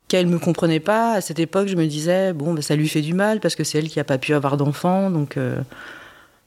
qu'elle 0.08 0.27
me 0.27 0.39
comprenait 0.39 0.80
pas. 0.80 1.13
À 1.13 1.22
cette 1.22 1.39
époque, 1.39 1.68
je 1.68 1.75
me 1.75 1.86
disais 1.86 2.34
bon, 2.34 2.54
bah, 2.54 2.62
ça 2.62 2.75
lui 2.75 2.89
fait 2.89 3.01
du 3.01 3.13
mal 3.13 3.39
parce 3.39 3.56
que 3.56 3.63
c'est 3.63 3.77
elle 3.77 3.88
qui 3.89 4.00
a 4.00 4.04
pas 4.04 4.18
pu 4.18 4.34
avoir 4.34 4.58
d'enfant, 4.58 5.10
donc 5.12 5.38
euh, 5.38 5.58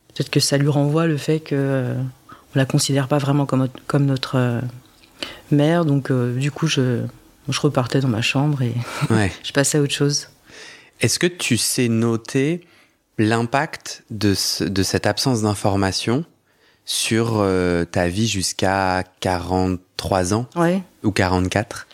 peut-être 0.08 0.30
que 0.30 0.40
ça 0.40 0.58
lui 0.58 0.68
renvoie 0.68 1.06
le 1.06 1.16
fait 1.16 1.40
que 1.40 1.54
euh, 1.54 1.94
on 2.54 2.58
la 2.58 2.64
considère 2.66 3.08
pas 3.08 3.18
vraiment 3.18 3.46
comme 3.46 3.68
comme 3.86 4.06
notre 4.06 4.36
euh, 4.36 4.60
mère. 5.50 5.84
Donc 5.84 6.10
euh, 6.10 6.34
du 6.36 6.50
coup, 6.50 6.66
je 6.66 7.02
je 7.48 7.60
repartais 7.60 8.00
dans 8.00 8.08
ma 8.08 8.22
chambre 8.22 8.62
et 8.62 8.74
Ouais. 9.10 9.32
je 9.42 9.52
passais 9.52 9.78
à 9.78 9.80
autre 9.82 9.94
chose. 9.94 10.28
Est-ce 11.00 11.18
que 11.18 11.26
tu 11.26 11.56
sais 11.56 11.88
noter 11.88 12.60
l'impact 13.18 14.04
de, 14.10 14.34
ce- 14.34 14.64
de 14.64 14.82
cette 14.82 15.06
absence 15.06 15.42
d'information 15.42 16.24
sur 16.84 17.38
euh, 17.40 17.84
ta 17.84 18.08
vie 18.08 18.26
jusqu'à 18.28 19.04
43 19.20 20.34
ans 20.34 20.46
Ouais. 20.56 20.82
ou 21.02 21.10
44 21.12 21.86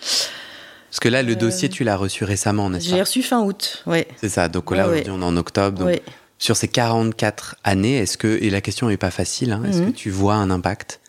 Parce 0.90 1.00
que 1.00 1.08
là, 1.08 1.22
le 1.22 1.36
dossier, 1.36 1.68
tu 1.68 1.84
l'as 1.84 1.96
reçu 1.96 2.24
récemment, 2.24 2.70
n'est-ce 2.70 2.86
J'ai 2.88 2.96
pas? 2.96 3.00
reçu 3.02 3.22
fin 3.22 3.40
août, 3.42 3.82
ouais. 3.86 4.06
C'est 4.20 4.28
ça. 4.28 4.48
Donc 4.48 4.70
là, 4.70 4.88
Ouais, 4.88 5.00
aujourd'hui, 5.02 5.12
on 5.12 5.20
est 5.22 5.24
en 5.24 5.36
octobre. 5.36 5.78
Donc. 5.84 6.00
Sur 6.38 6.56
ces 6.56 6.68
44 6.68 7.56
années, 7.64 7.96
est-ce 7.96 8.18
que, 8.18 8.38
et 8.42 8.50
la 8.50 8.60
question 8.60 8.88
n'est 8.88 8.96
pas 8.98 9.10
facile, 9.10 9.52
hein, 9.52 9.62
est-ce 9.68 9.80
Mhm. 9.80 9.86
que 9.92 9.96
tu 9.96 10.10
vois 10.10 10.34
un 10.34 10.50
impact 10.50 11.00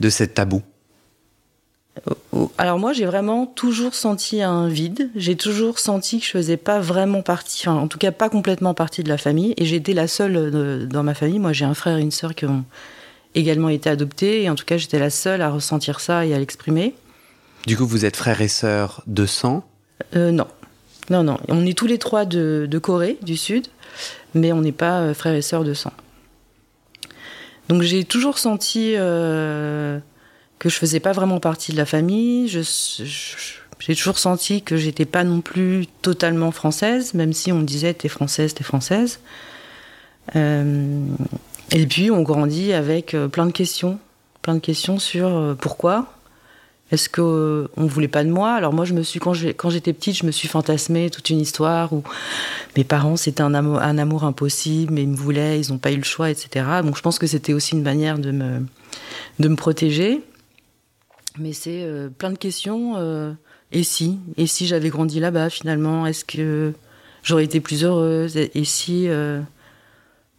de 0.00 0.10
cette 0.10 0.34
tabou 0.34 0.62
Oh, 2.32 2.50
Alors 2.58 2.78
moi, 2.80 2.92
j'ai 2.92 3.06
vraiment 3.06 3.46
toujours 3.46 3.94
senti 3.94 4.42
un 4.42 4.66
vide. 4.68 5.10
J'ai 5.14 5.36
toujours 5.36 5.78
senti 5.78 6.18
que 6.18 6.26
je 6.26 6.30
faisais 6.32 6.56
pas 6.56 6.80
vraiment 6.80 7.22
partie, 7.22 7.68
enfin, 7.68 7.78
en 7.78 7.86
tout 7.86 7.98
cas 7.98 8.10
pas 8.10 8.28
complètement 8.28 8.74
partie 8.74 9.04
de 9.04 9.08
la 9.08 9.16
famille. 9.16 9.54
Et 9.58 9.64
j'étais 9.64 9.94
la 9.94 10.08
seule 10.08 10.36
euh, 10.36 10.86
dans 10.86 11.04
ma 11.04 11.14
famille. 11.14 11.38
Moi, 11.38 11.52
j'ai 11.52 11.64
un 11.64 11.74
frère 11.74 11.96
et 11.98 12.00
une 12.02 12.10
sœur 12.10 12.34
qui 12.34 12.46
ont 12.46 12.64
également 13.36 13.68
été 13.68 13.88
adoptés. 13.88 14.42
Et 14.42 14.50
en 14.50 14.56
tout 14.56 14.64
cas, 14.64 14.76
j'étais 14.76 14.98
la 14.98 15.08
seule 15.10 15.40
à 15.40 15.50
ressentir 15.50 16.00
ça 16.00 16.26
et 16.26 16.34
à 16.34 16.38
l'exprimer. 16.38 16.94
Du 17.66 17.76
coup, 17.76 17.86
vous 17.86 18.04
êtes 18.04 18.16
frères 18.16 18.40
et 18.40 18.48
sœurs 18.48 19.02
de 19.06 19.24
sang? 19.24 19.62
Euh, 20.16 20.32
non. 20.32 20.48
Non, 21.10 21.22
non. 21.22 21.38
On 21.48 21.64
est 21.64 21.78
tous 21.78 21.86
les 21.86 21.98
trois 21.98 22.24
de, 22.24 22.66
de 22.68 22.78
Corée 22.80 23.18
du 23.22 23.36
Sud, 23.36 23.68
mais 24.34 24.52
on 24.52 24.60
n'est 24.60 24.72
pas 24.72 25.00
euh, 25.00 25.14
frères 25.14 25.34
et 25.34 25.42
sœurs 25.42 25.64
de 25.64 25.74
sang. 25.74 25.92
Donc 27.68 27.82
j'ai 27.82 28.04
toujours 28.04 28.38
senti 28.38 28.94
euh, 28.96 29.98
que 30.58 30.68
je 30.68 30.76
faisais 30.76 31.00
pas 31.00 31.12
vraiment 31.12 31.40
partie 31.40 31.72
de 31.72 31.76
la 31.76 31.86
famille. 31.86 32.48
J'ai 32.48 33.94
toujours 33.94 34.18
senti 34.18 34.62
que 34.62 34.76
j'étais 34.76 35.06
pas 35.06 35.24
non 35.24 35.40
plus 35.40 35.86
totalement 36.02 36.50
française, 36.50 37.14
même 37.14 37.32
si 37.32 37.52
on 37.52 37.58
me 37.58 37.64
disait 37.64 37.94
t'es 37.94 38.08
française, 38.08 38.54
t'es 38.54 38.64
française. 38.64 39.20
Euh, 40.36 41.06
et 41.70 41.86
puis 41.86 42.10
on 42.10 42.22
grandit 42.22 42.72
avec 42.72 43.16
plein 43.32 43.46
de 43.46 43.52
questions, 43.52 43.98
plein 44.42 44.54
de 44.54 44.60
questions 44.60 44.98
sur 44.98 45.56
pourquoi. 45.58 46.13
Est-ce 46.94 47.08
que 47.08 47.68
on 47.76 47.86
voulait 47.86 48.08
pas 48.08 48.24
de 48.24 48.30
moi 48.30 48.52
Alors 48.54 48.72
moi, 48.72 48.84
je 48.84 48.94
me 48.94 49.02
suis 49.02 49.20
quand 49.20 49.34
j'étais 49.34 49.92
petite, 49.92 50.16
je 50.16 50.26
me 50.26 50.30
suis 50.30 50.48
fantasmée 50.48 51.10
toute 51.10 51.28
une 51.30 51.40
histoire 51.40 51.92
où 51.92 52.02
mes 52.76 52.84
parents 52.84 53.16
c'était 53.16 53.42
un 53.42 53.54
amour, 53.54 54.24
impossible, 54.24 54.94
mais 54.94 55.02
ils 55.02 55.08
me 55.08 55.16
voulaient, 55.16 55.60
ils 55.60 55.72
n'ont 55.72 55.78
pas 55.78 55.92
eu 55.92 55.96
le 55.96 56.04
choix, 56.04 56.30
etc. 56.30 56.66
Donc 56.82 56.96
je 56.96 57.02
pense 57.02 57.18
que 57.18 57.26
c'était 57.26 57.52
aussi 57.52 57.74
une 57.74 57.82
manière 57.82 58.18
de 58.18 58.30
me 58.30 58.60
de 59.38 59.48
me 59.48 59.56
protéger. 59.56 60.22
Mais 61.38 61.52
c'est 61.52 61.86
plein 62.16 62.30
de 62.30 62.38
questions. 62.38 63.36
et 63.72 63.82
si? 63.82 64.18
Et 64.36 64.46
si 64.46 64.66
j'avais 64.66 64.88
grandi 64.88 65.20
là-bas 65.20 65.50
finalement 65.50 66.06
Est-ce 66.06 66.24
que 66.24 66.72
j'aurais 67.22 67.44
été 67.44 67.60
plus 67.60 67.84
heureuse? 67.84 68.36
Et 68.36 68.64
si 68.64 69.08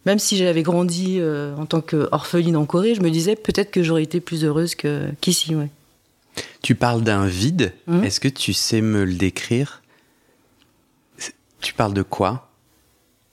même 0.06 0.20
si 0.20 0.36
j'avais 0.36 0.62
grandi 0.62 1.18
euh, 1.18 1.54
en 1.56 1.66
tant 1.66 1.80
qu'orpheline 1.80 2.56
en 2.56 2.64
Corée, 2.64 2.94
je 2.94 3.02
me 3.02 3.10
disais 3.10 3.34
peut-être 3.34 3.72
que 3.72 3.82
j'aurais 3.82 4.04
été 4.04 4.20
plus 4.20 4.44
heureuse 4.44 4.76
qu'ici. 5.20 5.54
ouais. 5.54 5.68
Tu 6.66 6.74
parles 6.74 7.02
d'un 7.02 7.28
vide. 7.28 7.72
Hum. 7.86 8.02
Est-ce 8.02 8.18
que 8.18 8.26
tu 8.26 8.52
sais 8.52 8.80
me 8.80 9.04
le 9.04 9.14
décrire? 9.14 9.82
Tu 11.60 11.72
parles 11.72 11.94
de 11.94 12.02
quoi? 12.02 12.50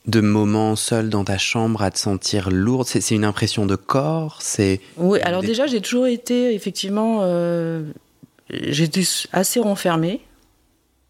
De 0.06 0.22
moments 0.22 0.76
seuls 0.76 1.10
dans 1.10 1.24
ta 1.24 1.40
chambre 1.40 1.82
à 1.82 1.90
te 1.90 1.98
sentir 1.98 2.52
lourde? 2.52 2.88
C'est 2.88 3.10
une 3.10 3.26
impression 3.26 3.66
de 3.66 3.76
corps? 3.76 4.38
C'est 4.40 4.82
Oui, 4.98 5.20
alors 5.22 5.42
déjà, 5.42 5.66
j'ai 5.66 5.82
toujours 5.82 6.06
été 6.06 6.54
effectivement. 6.54 7.22
Euh, 7.24 7.82
j'étais 8.52 9.02
assez 9.32 9.60
renfermée. 9.60 10.22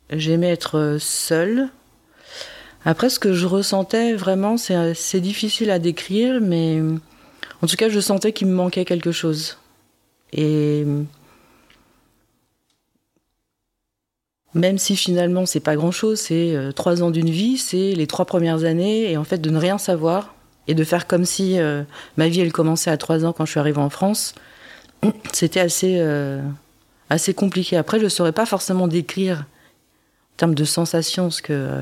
J'aimais 0.10 0.50
être 0.50 0.96
seule. 1.02 1.68
Après, 2.86 3.10
ce 3.10 3.20
que 3.20 3.34
je 3.34 3.48
ressentais 3.48 4.14
vraiment, 4.14 4.56
c'est 4.56 5.20
difficile 5.20 5.70
à 5.70 5.78
décrire, 5.78 6.40
mais 6.40 6.80
en 7.62 7.68
tout 7.68 7.76
cas, 7.76 7.90
je 7.90 8.00
sentais 8.00 8.32
qu'il 8.32 8.48
me 8.48 8.54
manquait 8.54 8.86
quelque 8.86 9.12
chose. 9.12 9.58
Et 10.32 10.86
même 14.56 14.78
si 14.78 14.96
finalement 14.96 15.46
c'est 15.46 15.60
pas 15.60 15.76
grand 15.76 15.92
chose, 15.92 16.20
c'est 16.20 16.56
euh, 16.56 16.72
trois 16.72 17.02
ans 17.02 17.12
d'une 17.12 17.30
vie, 17.30 17.58
c'est 17.58 17.94
les 17.94 18.08
trois 18.08 18.26
premières 18.26 18.64
années, 18.64 19.12
et 19.12 19.18
en 19.18 19.24
fait 19.24 19.40
de 19.40 19.50
ne 19.50 19.58
rien 19.58 19.78
savoir 19.78 20.36
et 20.68 20.76
de 20.76 20.84
faire 20.84 21.08
comme 21.08 21.26
si 21.26 21.60
euh, 21.60 21.84
ma 22.18 22.28
vie 22.30 22.42
elle 22.42 22.52
commençait 22.52 22.92
à 22.92 22.98
trois 22.98 23.26
ans 23.26 23.34
quand 23.34 23.46
je 23.46 23.52
suis 23.52 23.60
arrivée 23.60 23.82
en 23.82 23.90
France, 23.90 24.36
c'était 25.34 25.60
assez 25.60 25.98
euh, 26.00 26.42
assez 27.10 27.34
compliqué. 27.34 27.78
Après, 27.78 28.00
je 28.00 28.08
saurais 28.08 28.32
pas 28.32 28.46
forcément 28.46 28.88
décrire 28.88 29.40
en 29.40 30.38
termes 30.38 30.56
de 30.56 30.66
sensations 30.66 31.30
ce 31.30 31.42
que 31.42 31.82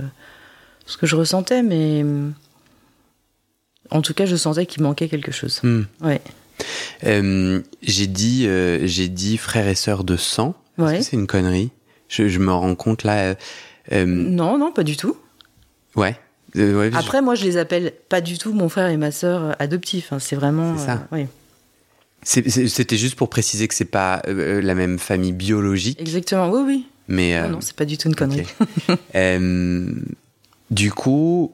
ce 0.86 0.98
que 0.98 1.06
je 1.06 1.16
ressentais, 1.16 1.63
mais 1.63 2.04
en 3.92 4.01
tout 4.01 4.13
cas, 4.13 4.25
je 4.25 4.36
sentais 4.36 4.66
qu'il 4.66 4.84
manquait 4.84 5.10
quelque 5.10 5.32
chose. 5.32 5.60
Hmm. 5.63 5.84
Ouais. 6.01 6.22
J'ai 7.04 8.08
dit, 8.08 8.48
j'ai 8.84 9.08
dit 9.08 9.38
frères 9.38 9.68
et 9.68 9.75
sœurs 9.75 10.04
de 10.04 10.18
sang. 10.18 10.56
Ouais. 10.78 11.01
c'est 11.01 11.16
une 11.16 11.28
connerie? 11.28 11.70
Je, 12.12 12.39
me 12.39 12.51
rends 12.51 12.75
compte 12.75 13.03
là. 13.03 13.36
Euh, 13.91 14.06
non, 14.06 14.58
non, 14.58 14.72
pas 14.72 14.84
du 14.84 14.98
tout. 14.98 15.18
Ouais. 15.96 16.15
Après, 16.94 17.22
moi, 17.22 17.36
je 17.36 17.46
les 17.46 17.58
appelle 17.58 17.94
pas 18.10 18.22
du 18.22 18.38
tout 18.38 18.53
mon 18.53 18.70
frère 18.70 18.89
et 18.89 18.98
ma 18.98 19.12
sœur 19.12 19.56
adoptifs. 19.60 20.12
Hein. 20.12 20.20
C'est 20.20 20.36
vraiment. 20.36 20.77
C'est 20.77 20.86
ça. 20.86 21.08
C'était 22.24 22.98
juste 22.98 23.15
pour 23.15 23.30
préciser 23.30 23.68
que 23.68 23.74
c'est 23.74 23.86
pas 23.86 24.22
la 24.27 24.75
même 24.75 25.00
famille 25.00 25.32
biologique. 25.32 26.00
Exactement. 26.00 26.50
Oui, 26.50 26.62
oui. 26.65 26.88
Mais 27.08 27.50
non, 27.50 27.62
c'est 27.62 27.75
pas 27.75 27.86
du 27.86 27.98
tout 27.98 28.10
une 28.10 28.15
connerie. 28.15 28.48
Du 30.72 30.89
coup, 30.89 31.53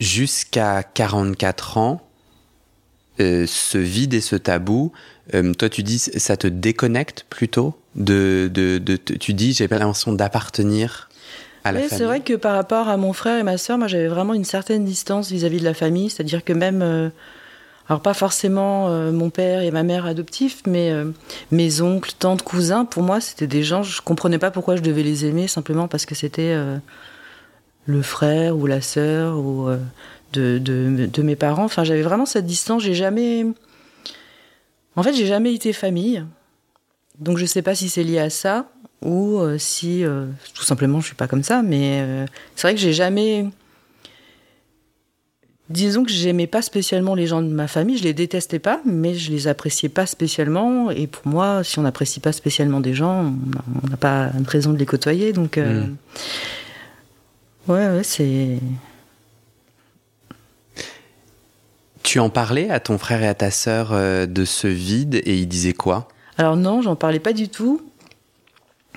jusqu'à 0.00 0.82
44 0.82 1.78
ans, 1.78 2.00
euh, 2.02 2.05
ce 3.18 3.78
vide 3.78 4.14
et 4.14 4.20
ce 4.20 4.36
tabou, 4.36 4.92
euh, 5.34 5.54
toi 5.54 5.68
tu 5.68 5.82
dis 5.82 5.98
ça 5.98 6.36
te 6.36 6.46
déconnecte 6.46 7.26
plutôt 7.30 7.74
de, 7.94 8.50
de, 8.52 8.78
de, 8.78 8.96
tu 8.96 9.32
dis 9.32 9.52
j'ai 9.52 9.68
pas 9.68 9.78
l'impression 9.78 10.12
d'appartenir 10.12 11.08
à 11.64 11.72
la 11.72 11.80
oui, 11.80 11.86
C'est 11.88 12.04
vrai 12.04 12.20
que 12.20 12.34
par 12.34 12.54
rapport 12.54 12.88
à 12.88 12.96
mon 12.96 13.12
frère 13.12 13.38
et 13.38 13.42
ma 13.42 13.58
soeur, 13.58 13.78
moi 13.78 13.88
j'avais 13.88 14.08
vraiment 14.08 14.34
une 14.34 14.44
certaine 14.44 14.84
distance 14.84 15.30
vis-à-vis 15.30 15.60
de 15.60 15.64
la 15.64 15.74
famille, 15.74 16.10
c'est-à-dire 16.10 16.44
que 16.44 16.52
même 16.52 16.82
euh, 16.82 17.08
alors 17.88 18.00
pas 18.00 18.14
forcément 18.14 18.88
euh, 18.88 19.12
mon 19.12 19.30
père 19.30 19.62
et 19.62 19.70
ma 19.70 19.82
mère 19.82 20.06
adoptifs, 20.06 20.62
mais 20.66 20.90
euh, 20.90 21.10
mes 21.52 21.80
oncles, 21.80 22.12
tantes, 22.18 22.42
cousins, 22.42 22.84
pour 22.84 23.02
moi 23.02 23.20
c'était 23.20 23.46
des 23.46 23.62
gens, 23.62 23.82
je 23.82 24.02
comprenais 24.02 24.38
pas 24.38 24.50
pourquoi 24.50 24.76
je 24.76 24.82
devais 24.82 25.02
les 25.02 25.24
aimer, 25.24 25.46
simplement 25.46 25.86
parce 25.86 26.04
que 26.04 26.14
c'était 26.14 26.52
euh, 26.52 26.78
le 27.86 28.02
frère 28.02 28.56
ou 28.56 28.66
la 28.66 28.80
sœur 28.80 29.38
ou 29.38 29.68
de, 30.36 30.58
de, 30.58 31.06
de, 31.06 31.22
mes 31.22 31.36
parents. 31.36 31.64
Enfin 31.64 31.84
j'avais 31.84 32.02
vraiment 32.02 32.26
cette 32.26 32.46
distance, 32.46 32.82
j'ai 32.82 32.94
jamais... 32.94 33.46
En 34.94 35.02
fait 35.02 35.12
j'ai 35.12 35.26
jamais 35.26 35.54
été 35.54 35.72
famille, 35.72 36.24
donc 37.18 37.38
je 37.38 37.46
sais 37.46 37.62
pas 37.62 37.74
si 37.74 37.88
c'est 37.88 38.02
lié 38.02 38.18
à 38.18 38.30
ça 38.30 38.70
ou 39.02 39.40
si 39.58 40.04
tout 40.54 40.64
simplement 40.64 41.00
je 41.00 41.06
suis 41.06 41.14
pas 41.14 41.28
comme 41.28 41.42
ça, 41.42 41.62
mais 41.62 42.26
c'est 42.54 42.62
vrai 42.62 42.74
que 42.74 42.80
j'ai 42.80 42.94
jamais 42.94 43.46
Disons 45.68 46.04
que 46.04 46.12
j'aimais 46.12 46.46
pas 46.46 46.62
spécialement 46.62 47.16
les 47.16 47.26
gens 47.26 47.42
de 47.42 47.48
ma 47.48 47.66
famille, 47.66 47.98
je 47.98 48.04
les 48.04 48.14
détestais 48.14 48.60
pas, 48.60 48.80
mais 48.84 49.14
je 49.14 49.32
les 49.32 49.48
appréciais 49.48 49.88
pas 49.88 50.06
spécialement. 50.06 50.92
Et 50.92 51.08
pour 51.08 51.26
moi, 51.26 51.64
si 51.64 51.80
on 51.80 51.82
n'apprécie 51.82 52.20
pas 52.20 52.30
spécialement 52.30 52.78
des 52.78 52.94
gens, 52.94 53.34
on 53.82 53.88
n'a 53.88 53.96
pas 53.96 54.30
une 54.38 54.46
raison 54.46 54.72
de 54.72 54.78
les 54.78 54.86
côtoyer. 54.86 55.32
Donc, 55.32 55.58
euh, 55.58 55.82
hmm. 55.82 55.96
ouais, 57.72 57.88
ouais, 57.88 58.02
c'est. 58.04 58.60
Tu 62.06 62.20
en 62.20 62.30
parlais 62.30 62.70
à 62.70 62.78
ton 62.78 62.98
frère 62.98 63.22
et 63.22 63.26
à 63.26 63.34
ta 63.34 63.50
sœur 63.50 63.90
euh, 63.90 64.26
de 64.26 64.44
ce 64.44 64.68
vide 64.68 65.16
et 65.16 65.36
ils 65.36 65.48
disaient 65.48 65.72
quoi? 65.74 66.06
Alors 66.38 66.56
non, 66.56 66.80
j'en 66.80 66.94
parlais 66.94 67.18
pas 67.18 67.32
du 67.32 67.48
tout. 67.48 67.82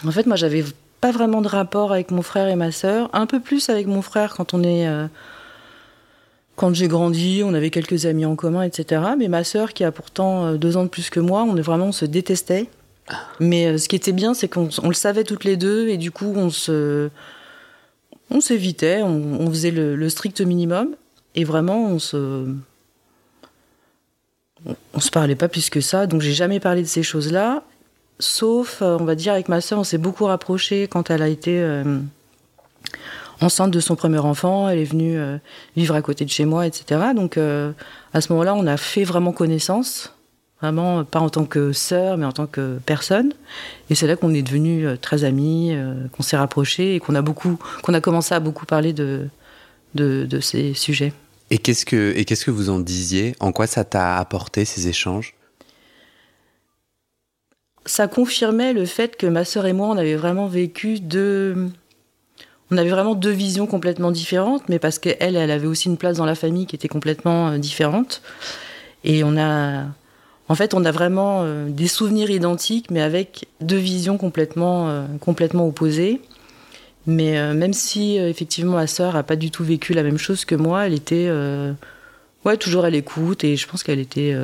En 0.05 0.11
fait, 0.11 0.27
moi, 0.27 0.35
j'avais 0.35 0.63
pas 1.01 1.11
vraiment 1.11 1.41
de 1.41 1.47
rapport 1.47 1.91
avec 1.91 2.11
mon 2.11 2.21
frère 2.21 2.47
et 2.47 2.55
ma 2.55 2.71
sœur. 2.71 3.09
Un 3.13 3.25
peu 3.25 3.39
plus 3.39 3.69
avec 3.69 3.87
mon 3.87 4.03
frère 4.03 4.35
quand 4.35 4.53
on 4.53 4.61
est 4.61 4.87
euh, 4.87 5.07
quand 6.55 6.75
j'ai 6.75 6.87
grandi, 6.87 7.41
on 7.43 7.53
avait 7.53 7.69
quelques 7.69 8.05
amis 8.05 8.25
en 8.25 8.35
commun, 8.35 8.63
etc. 8.63 9.01
Mais 9.17 9.27
ma 9.27 9.43
sœur, 9.43 9.73
qui 9.73 9.83
a 9.83 9.91
pourtant 9.91 10.45
euh, 10.45 10.57
deux 10.57 10.77
ans 10.77 10.83
de 10.83 10.89
plus 10.89 11.09
que 11.09 11.19
moi, 11.19 11.43
on 11.43 11.55
est 11.55 11.61
vraiment 11.61 11.87
on 11.87 11.91
se 11.91 12.05
détestait. 12.05 12.69
Mais 13.39 13.65
euh, 13.65 13.77
ce 13.77 13.87
qui 13.87 13.95
était 13.95 14.11
bien, 14.11 14.33
c'est 14.33 14.49
qu'on 14.49 14.69
le 14.83 14.93
savait 14.93 15.23
toutes 15.23 15.45
les 15.45 15.57
deux 15.57 15.87
et 15.87 15.97
du 15.97 16.11
coup 16.11 16.33
on 16.35 16.49
se, 16.49 17.09
on 18.29 18.41
s'évitait, 18.41 19.01
on, 19.01 19.49
faisait 19.49 19.71
le, 19.71 20.09
strict 20.09 20.41
minimum 20.41 20.95
et 21.33 21.43
vraiment 21.43 21.87
on 21.87 21.97
se, 21.97 22.45
on, 24.93 24.99
se 24.99 25.11
parlait 25.11 25.35
pas 25.35 25.47
plus 25.47 25.69
que 25.69 25.81
ça. 25.81 26.07
Donc 26.07 26.21
j'ai 26.21 26.33
jamais 26.33 26.59
parlé 26.59 26.81
de 26.81 26.87
ces 26.87 27.03
choses-là, 27.03 27.63
sauf, 28.19 28.81
euh, 28.81 28.97
on 28.99 29.05
va 29.05 29.15
dire, 29.15 29.33
avec 29.33 29.49
ma 29.49 29.61
sœur, 29.61 29.79
on 29.79 29.83
s'est 29.83 29.97
beaucoup 29.97 30.25
rapproché 30.25 30.87
quand 30.87 31.09
elle 31.09 31.21
a 31.21 31.27
été 31.27 31.83
enceinte 33.41 33.71
de 33.71 33.79
son 33.79 33.95
premier 33.95 34.19
enfant, 34.19 34.69
elle 34.69 34.79
est 34.79 34.85
venue 34.85 35.17
euh, 35.17 35.37
vivre 35.75 35.95
à 35.95 36.01
côté 36.01 36.25
de 36.25 36.29
chez 36.29 36.45
moi, 36.45 36.67
etc. 36.67 37.01
Donc 37.15 37.37
euh, 37.37 37.71
à 38.13 38.21
ce 38.21 38.31
moment-là, 38.33 38.55
on 38.55 38.67
a 38.67 38.77
fait 38.77 39.03
vraiment 39.03 39.31
connaissance, 39.31 40.13
vraiment 40.61 41.03
pas 41.03 41.19
en 41.19 41.29
tant 41.29 41.45
que 41.45 41.71
sœur, 41.71 42.17
mais 42.17 42.25
en 42.25 42.31
tant 42.31 42.47
que 42.47 42.79
personne. 42.85 43.33
Et 43.89 43.95
c'est 43.95 44.07
là 44.07 44.15
qu'on 44.15 44.33
est 44.33 44.41
devenus 44.41 44.85
euh, 44.85 44.97
très 44.97 45.23
amis, 45.23 45.75
qu'on 46.11 46.23
s'est 46.23 46.37
rapprochés 46.37 46.95
et 46.95 46.99
qu'on 46.99 47.15
a 47.15 47.21
beaucoup, 47.21 47.57
qu'on 47.83 47.93
a 47.93 48.01
commencé 48.01 48.33
à 48.33 48.39
beaucoup 48.39 48.65
parler 48.65 48.93
de, 48.93 49.27
de 49.95 50.39
ces 50.39 50.73
sujets. 50.73 51.13
Et 51.51 51.57
qu'est-ce 51.57 51.85
que 51.85 52.13
et 52.15 52.25
qu'est-ce 52.25 52.45
que 52.45 52.51
vous 52.51 52.69
en 52.69 52.79
disiez? 52.79 53.35
En 53.39 53.51
quoi 53.51 53.67
ça 53.67 53.83
t'a 53.83 54.17
apporté 54.17 54.65
ces 54.65 54.87
échanges? 54.87 55.35
Ça 57.85 58.07
confirmait 58.07 58.73
le 58.73 58.85
fait 58.85 59.17
que 59.17 59.25
ma 59.25 59.45
sœur 59.45 59.65
et 59.65 59.73
moi, 59.73 59.87
on 59.87 59.97
avait 59.97 60.15
vraiment 60.15 60.47
vécu 60.47 60.99
deux 60.99 61.71
on 62.71 62.77
avait 62.77 62.89
vraiment 62.89 63.15
deux 63.15 63.31
visions 63.31 63.65
complètement 63.65 64.11
différentes, 64.11 64.69
mais 64.69 64.79
parce 64.79 64.99
qu'elle, 64.99 65.35
elle 65.35 65.51
avait 65.51 65.67
aussi 65.67 65.87
une 65.87 65.97
place 65.97 66.17
dans 66.17 66.25
la 66.25 66.35
famille 66.35 66.67
qui 66.67 66.75
était 66.75 66.87
complètement 66.87 67.49
euh, 67.49 67.57
différente. 67.57 68.21
Et 69.03 69.23
on 69.23 69.37
a, 69.37 69.85
en 70.49 70.55
fait, 70.55 70.73
on 70.73 70.85
a 70.85 70.91
vraiment 70.91 71.41
euh, 71.41 71.69
des 71.69 71.87
souvenirs 71.87 72.29
identiques, 72.29 72.91
mais 72.91 73.01
avec 73.01 73.47
deux 73.61 73.77
visions 73.77 74.17
complètement, 74.17 74.89
euh, 74.89 75.05
complètement 75.19 75.67
opposées. 75.67 76.21
Mais 77.09 77.53
même 77.53 77.73
si 77.73 78.17
effectivement 78.17 78.75
ma 78.75 78.87
sœur 78.87 79.15
a 79.15 79.23
pas 79.23 79.35
du 79.35 79.51
tout 79.51 79.63
vécu 79.63 79.93
la 79.93 80.03
même 80.03 80.17
chose 80.17 80.45
que 80.45 80.55
moi, 80.55 80.85
elle 80.85 80.93
était, 80.93 81.29
ouais, 82.45 82.57
toujours 82.57 82.85
à 82.85 82.89
l'écoute 82.89 83.43
et 83.43 83.55
je 83.55 83.67
pense 83.67 83.83
qu'elle 83.83 83.99
était, 83.99 84.35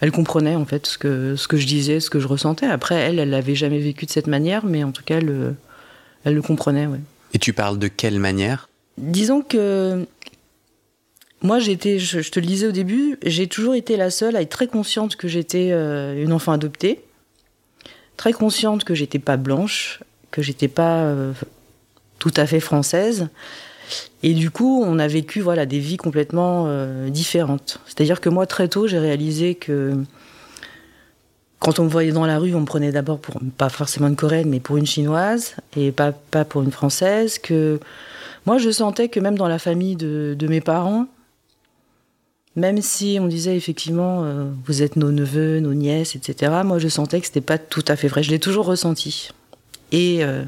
elle 0.00 0.10
comprenait 0.10 0.56
en 0.56 0.64
fait 0.64 0.86
ce 0.86 0.98
que 0.98 1.36
ce 1.36 1.46
que 1.46 1.56
je 1.56 1.66
disais, 1.66 2.00
ce 2.00 2.10
que 2.10 2.18
je 2.18 2.26
ressentais. 2.26 2.66
Après, 2.66 2.96
elle, 2.96 3.18
elle 3.18 3.30
l'avait 3.30 3.54
jamais 3.54 3.78
vécu 3.78 4.06
de 4.06 4.10
cette 4.10 4.26
manière, 4.26 4.64
mais 4.64 4.82
en 4.82 4.90
tout 4.90 5.04
cas, 5.04 5.18
elle, 5.18 5.54
elle 6.24 6.34
le 6.34 6.42
comprenait, 6.42 6.86
ouais. 6.86 7.00
Et 7.34 7.38
tu 7.38 7.52
parles 7.52 7.78
de 7.78 7.88
quelle 7.88 8.18
manière? 8.18 8.68
Disons 8.98 9.42
que 9.42 10.06
moi, 11.42 11.58
j'étais, 11.58 11.98
je, 11.98 12.28
te 12.28 12.38
le 12.38 12.46
disais 12.46 12.66
au 12.66 12.72
début, 12.72 13.18
j'ai 13.24 13.46
toujours 13.46 13.74
été 13.74 13.96
la 13.96 14.10
seule 14.10 14.36
à 14.36 14.42
être 14.42 14.50
très 14.50 14.66
consciente 14.66 15.16
que 15.16 15.26
j'étais 15.26 15.70
euh, 15.72 16.22
une 16.22 16.32
enfant 16.32 16.52
adoptée. 16.52 17.00
très 18.16 18.32
consciente 18.32 18.84
que 18.84 18.94
j'étais 18.94 19.18
pas 19.18 19.38
blanche, 19.38 20.00
que 20.30 20.42
j'étais 20.42 20.68
pas 20.68 21.04
euh, 21.04 21.32
tout 22.20 22.32
à 22.36 22.46
fait 22.46 22.60
française. 22.60 23.28
Et 24.22 24.34
du 24.34 24.52
coup, 24.52 24.84
on 24.86 25.00
a 25.00 25.08
vécu 25.08 25.40
voilà 25.40 25.66
des 25.66 25.80
vies 25.80 25.96
complètement 25.96 26.66
euh, 26.68 27.08
différentes. 27.08 27.80
C'est-à-dire 27.86 28.20
que 28.20 28.28
moi, 28.28 28.46
très 28.46 28.68
tôt, 28.68 28.86
j'ai 28.86 29.00
réalisé 29.00 29.56
que 29.56 29.96
quand 31.58 31.80
on 31.80 31.84
me 31.84 31.88
voyait 31.88 32.12
dans 32.12 32.26
la 32.26 32.38
rue, 32.38 32.54
on 32.54 32.60
me 32.60 32.66
prenait 32.66 32.92
d'abord 32.92 33.18
pour 33.18 33.40
pas 33.58 33.68
forcément 33.68 34.06
une 34.06 34.16
coréenne, 34.16 34.48
mais 34.48 34.60
pour 34.60 34.76
une 34.76 34.86
chinoise 34.86 35.56
et 35.76 35.90
pas 35.90 36.12
pas 36.12 36.44
pour 36.44 36.62
une 36.62 36.70
française. 36.70 37.40
Que 37.40 37.80
moi, 38.46 38.58
je 38.58 38.70
sentais 38.70 39.08
que 39.08 39.18
même 39.18 39.36
dans 39.36 39.48
la 39.48 39.58
famille 39.58 39.96
de, 39.96 40.36
de 40.38 40.46
mes 40.46 40.60
parents, 40.60 41.06
même 42.56 42.82
si 42.82 43.18
on 43.20 43.26
disait 43.26 43.56
effectivement 43.56 44.24
euh, 44.24 44.50
vous 44.66 44.82
êtes 44.82 44.96
nos 44.96 45.10
neveux, 45.10 45.60
nos 45.60 45.74
nièces, 45.74 46.14
etc. 46.14 46.52
Moi, 46.64 46.78
je 46.78 46.88
sentais 46.88 47.20
que 47.20 47.26
c'était 47.26 47.40
pas 47.40 47.58
tout 47.58 47.84
à 47.88 47.96
fait 47.96 48.08
vrai. 48.08 48.22
Je 48.22 48.30
l'ai 48.30 48.38
toujours 48.38 48.66
ressenti. 48.66 49.30
Et 49.92 50.22
euh, 50.22 50.44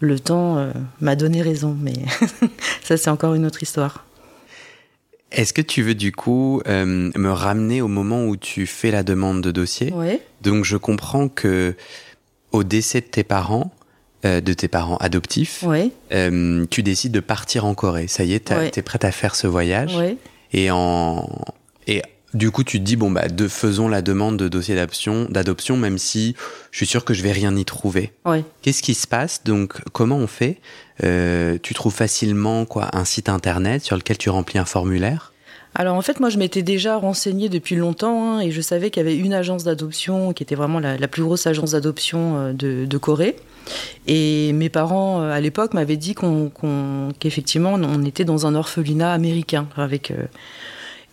le 0.00 0.18
temps 0.20 0.58
euh, 0.58 0.72
m'a 1.00 1.16
donné 1.16 1.40
raison, 1.42 1.76
mais 1.80 1.94
ça 2.82 2.96
c'est 2.96 3.10
encore 3.10 3.34
une 3.34 3.46
autre 3.46 3.62
histoire. 3.62 4.04
Est-ce 5.32 5.52
que 5.52 5.62
tu 5.62 5.82
veux 5.82 5.94
du 5.94 6.12
coup 6.12 6.60
euh, 6.68 7.10
me 7.16 7.30
ramener 7.30 7.80
au 7.82 7.88
moment 7.88 8.24
où 8.26 8.36
tu 8.36 8.66
fais 8.66 8.90
la 8.90 9.02
demande 9.02 9.40
de 9.40 9.50
dossier? 9.50 9.92
Oui. 9.94 10.20
Donc 10.42 10.64
je 10.64 10.76
comprends 10.76 11.28
que 11.28 11.74
au 12.52 12.62
décès 12.62 13.00
de 13.00 13.06
tes 13.06 13.24
parents, 13.24 13.72
euh, 14.24 14.40
de 14.40 14.52
tes 14.52 14.68
parents 14.68 14.96
adoptifs, 14.98 15.64
Oui. 15.66 15.90
tu 16.70 16.82
décides 16.84 17.12
de 17.12 17.20
partir 17.20 17.64
en 17.64 17.74
Corée. 17.74 18.06
Ça 18.06 18.22
y 18.24 18.34
est, 18.34 18.40
t'as- 18.46 18.58
Ouais. 18.58 18.70
t'es 18.70 18.82
prête 18.82 19.04
à 19.04 19.10
faire 19.10 19.34
ce 19.34 19.46
voyage. 19.48 19.96
Oui. 19.98 20.18
Et 20.52 20.70
en 20.70 21.28
et 21.88 22.00
du 22.34 22.50
coup, 22.50 22.64
tu 22.64 22.78
te 22.80 22.84
dis 22.84 22.96
bon 22.96 23.10
bah 23.10 23.28
de, 23.28 23.48
faisons 23.48 23.88
la 23.88 24.02
demande 24.02 24.36
de 24.36 24.48
dossier 24.48 24.74
d'adoption, 24.74 25.76
même 25.76 25.98
si 25.98 26.34
je 26.70 26.76
suis 26.78 26.86
sûr 26.86 27.04
que 27.04 27.14
je 27.14 27.22
vais 27.22 27.32
rien 27.32 27.56
y 27.56 27.64
trouver. 27.64 28.12
Oui. 28.26 28.44
Qu'est-ce 28.62 28.82
qui 28.82 28.94
se 28.94 29.06
passe? 29.06 29.42
Donc, 29.44 29.74
comment 29.92 30.16
on 30.16 30.26
fait? 30.26 30.58
Euh, 31.02 31.56
Tu 31.62 31.72
trouves 31.74 31.94
facilement 31.94 32.64
quoi 32.66 32.90
un 32.96 33.04
site 33.04 33.28
internet 33.28 33.82
sur 33.82 33.96
lequel 33.96 34.18
tu 34.18 34.28
remplis 34.30 34.58
un 34.58 34.64
formulaire? 34.64 35.32
Alors 35.76 35.96
en 35.96 36.02
fait, 36.02 36.20
moi, 36.20 36.28
je 36.30 36.38
m'étais 36.38 36.62
déjà 36.62 36.96
renseignée 36.96 37.48
depuis 37.48 37.74
longtemps 37.74 38.34
hein, 38.36 38.40
et 38.40 38.52
je 38.52 38.60
savais 38.60 38.90
qu'il 38.90 39.02
y 39.02 39.06
avait 39.06 39.16
une 39.16 39.34
agence 39.34 39.64
d'adoption 39.64 40.32
qui 40.32 40.44
était 40.44 40.54
vraiment 40.54 40.78
la, 40.78 40.96
la 40.96 41.08
plus 41.08 41.24
grosse 41.24 41.48
agence 41.48 41.72
d'adoption 41.72 42.36
euh, 42.36 42.52
de, 42.52 42.84
de 42.84 42.98
Corée. 42.98 43.34
Et 44.06 44.52
mes 44.52 44.68
parents, 44.68 45.20
euh, 45.22 45.32
à 45.32 45.40
l'époque, 45.40 45.74
m'avaient 45.74 45.96
dit 45.96 46.14
qu'on, 46.14 46.48
qu'on- 46.48 47.08
qu'effectivement, 47.18 47.72
on 47.74 48.04
était 48.04 48.24
dans 48.24 48.46
un 48.46 48.54
orphelinat 48.54 49.12
américain. 49.12 49.66
Avec, 49.76 50.12
euh, 50.12 50.22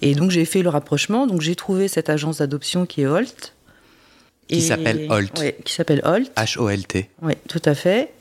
Et 0.01 0.15
donc, 0.15 0.31
j'ai 0.31 0.46
fait 0.46 0.62
le 0.63 0.70
rapprochement. 0.70 1.27
Donc, 1.27 1.41
j'ai 1.41 1.55
trouvé 1.55 1.88
cette 1.88 2.10
agence 2.10 2.39
d'adoption 2.39 2.86
qui 2.86 3.01
est 3.01 3.05
Holt. 3.08 3.53
Qui 4.48 4.55
Et- 4.58 4.62
s'appelle 4.62 5.08
Holt. 5.10 5.39
Ouais, 5.39 5.55
qui 5.63 5.74
s'appelle 5.74 6.01
Holt. 6.03 6.31
H-O-L-T. 6.36 7.10
Oui, 7.22 7.34
tout 7.48 7.62
à 7.65 7.75
fait. 7.75 8.12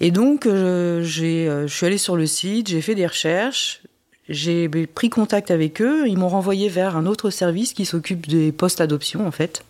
Et 0.00 0.10
donc, 0.10 0.46
euh, 0.46 1.02
j'ai, 1.02 1.48
euh, 1.48 1.66
je 1.66 1.74
suis 1.74 1.86
allée 1.86 1.98
sur 1.98 2.16
le 2.16 2.26
site, 2.26 2.68
j'ai 2.68 2.80
fait 2.80 2.94
des 2.94 3.06
recherches, 3.06 3.80
j'ai 4.28 4.68
pris 4.68 5.10
contact 5.10 5.50
avec 5.50 5.80
eux, 5.80 6.06
ils 6.06 6.16
m'ont 6.18 6.28
renvoyé 6.28 6.68
vers 6.68 6.96
un 6.96 7.06
autre 7.06 7.30
service 7.30 7.72
qui 7.72 7.84
s'occupe 7.86 8.28
des 8.28 8.52
postes 8.52 8.80
adoption, 8.80 9.26
en 9.26 9.30
fait. 9.32 9.64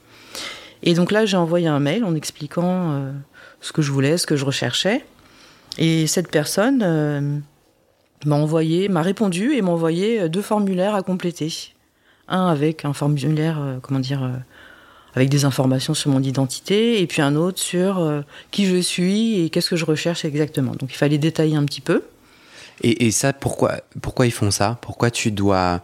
Et 0.82 0.94
donc 0.94 1.12
là, 1.12 1.24
j'ai 1.26 1.36
envoyé 1.36 1.66
un 1.66 1.80
mail 1.80 2.04
en 2.04 2.14
expliquant 2.14 2.92
euh, 2.92 3.12
ce 3.60 3.72
que 3.72 3.80
je 3.82 3.90
voulais, 3.90 4.18
ce 4.18 4.26
que 4.26 4.36
je 4.36 4.44
recherchais. 4.44 5.04
Et 5.78 6.06
cette 6.06 6.30
personne 6.30 7.42
m'a 8.24 8.36
envoyé, 8.36 8.88
m'a 8.88 9.02
répondu 9.02 9.52
et 9.54 9.62
m'a 9.62 9.70
envoyé 9.70 10.20
euh, 10.20 10.28
deux 10.28 10.42
formulaires 10.42 10.94
à 10.94 11.02
compléter. 11.02 11.52
Un 12.28 12.46
avec 12.46 12.84
un 12.84 12.92
formulaire, 12.92 13.58
euh, 13.60 13.78
comment 13.80 14.00
dire, 14.00 14.22
euh, 14.22 14.32
avec 15.14 15.28
des 15.28 15.44
informations 15.44 15.94
sur 15.94 16.10
mon 16.10 16.22
identité, 16.22 17.00
et 17.00 17.06
puis 17.06 17.22
un 17.22 17.36
autre 17.36 17.58
sur 17.58 17.98
euh, 17.98 18.20
qui 18.50 18.66
je 18.66 18.76
suis 18.76 19.40
et 19.40 19.50
qu'est-ce 19.50 19.70
que 19.70 19.76
je 19.76 19.84
recherche 19.84 20.24
exactement. 20.24 20.72
Donc 20.72 20.92
il 20.92 20.96
fallait 20.96 21.18
détailler 21.18 21.56
un 21.56 21.64
petit 21.64 21.80
peu. 21.80 22.02
Et, 22.82 23.06
et 23.06 23.10
ça, 23.10 23.32
pourquoi, 23.32 23.80
pourquoi 24.02 24.26
ils 24.26 24.32
font 24.32 24.50
ça? 24.50 24.78
Pourquoi 24.82 25.10
tu 25.10 25.30
dois, 25.32 25.80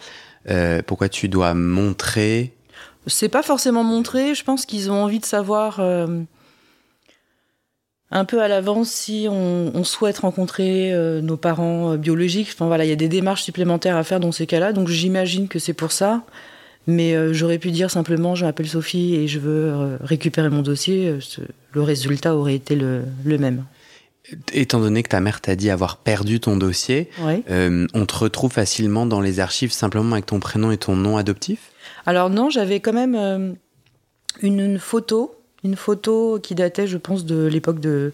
pourquoi 0.86 1.08
tu 1.08 1.28
dois 1.28 1.54
montrer? 1.54 2.52
C'est 3.06 3.28
pas 3.28 3.42
forcément 3.42 3.82
montré, 3.84 4.34
je 4.34 4.44
pense 4.44 4.64
qu'ils 4.64 4.90
ont 4.90 5.02
envie 5.02 5.18
de 5.18 5.24
savoir 5.24 5.80
un 8.10 8.24
peu 8.24 8.42
à 8.42 8.48
l'avance 8.48 8.90
si 8.90 9.26
on, 9.30 9.72
on 9.74 9.84
souhaite 9.84 10.18
rencontrer 10.18 10.92
euh, 10.92 11.20
nos 11.20 11.36
parents 11.36 11.92
euh, 11.92 11.96
biologiques. 11.96 12.50
Enfin 12.52 12.66
voilà, 12.66 12.84
il 12.84 12.88
y 12.88 12.92
a 12.92 12.96
des 12.96 13.08
démarches 13.08 13.42
supplémentaires 13.42 13.96
à 13.96 14.04
faire 14.04 14.20
dans 14.20 14.32
ces 14.32 14.46
cas-là, 14.46 14.72
donc 14.72 14.88
j'imagine 14.88 15.48
que 15.48 15.58
c'est 15.58 15.72
pour 15.72 15.92
ça. 15.92 16.22
Mais 16.86 17.14
euh, 17.14 17.32
j'aurais 17.32 17.58
pu 17.58 17.70
dire 17.70 17.90
simplement 17.90 18.34
je 18.34 18.44
m'appelle 18.44 18.68
Sophie 18.68 19.14
et 19.14 19.26
je 19.26 19.38
veux 19.38 19.98
récupérer 20.02 20.50
mon 20.50 20.62
dossier. 20.62 21.18
le 21.72 21.82
résultat 21.82 22.36
aurait 22.36 22.54
été 22.54 22.76
le, 22.76 23.02
le 23.24 23.38
même. 23.38 23.64
Étant 24.52 24.80
donné 24.80 25.02
que 25.02 25.08
ta 25.08 25.20
mère 25.20 25.40
t'a 25.40 25.56
dit 25.56 25.68
avoir 25.68 25.98
perdu 25.98 26.40
ton 26.40 26.56
dossier, 26.56 27.10
on 27.48 28.06
te 28.06 28.14
retrouve 28.14 28.52
facilement 28.52 29.06
dans 29.06 29.20
les 29.20 29.40
archives 29.40 29.72
simplement 29.72 30.12
avec 30.12 30.26
ton 30.26 30.40
prénom 30.40 30.70
et 30.70 30.78
ton 30.78 30.96
nom 30.96 31.16
adoptif? 31.16 31.72
Alors 32.06 32.30
non, 32.30 32.48
j'avais 32.48 32.80
quand 32.80 32.94
même 32.94 33.56
une, 34.40 34.60
une 34.60 34.78
photo, 34.78 35.34
une 35.64 35.76
photo 35.76 36.38
qui 36.40 36.54
datait, 36.54 36.86
je 36.86 36.98
pense, 36.98 37.24
de 37.24 37.46
l'époque 37.46 37.80
de, 37.80 38.12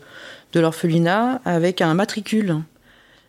de 0.53 0.61
l'orphelinat, 0.61 1.41
avec 1.45 1.81
un 1.83 1.95
matricule. 1.95 2.57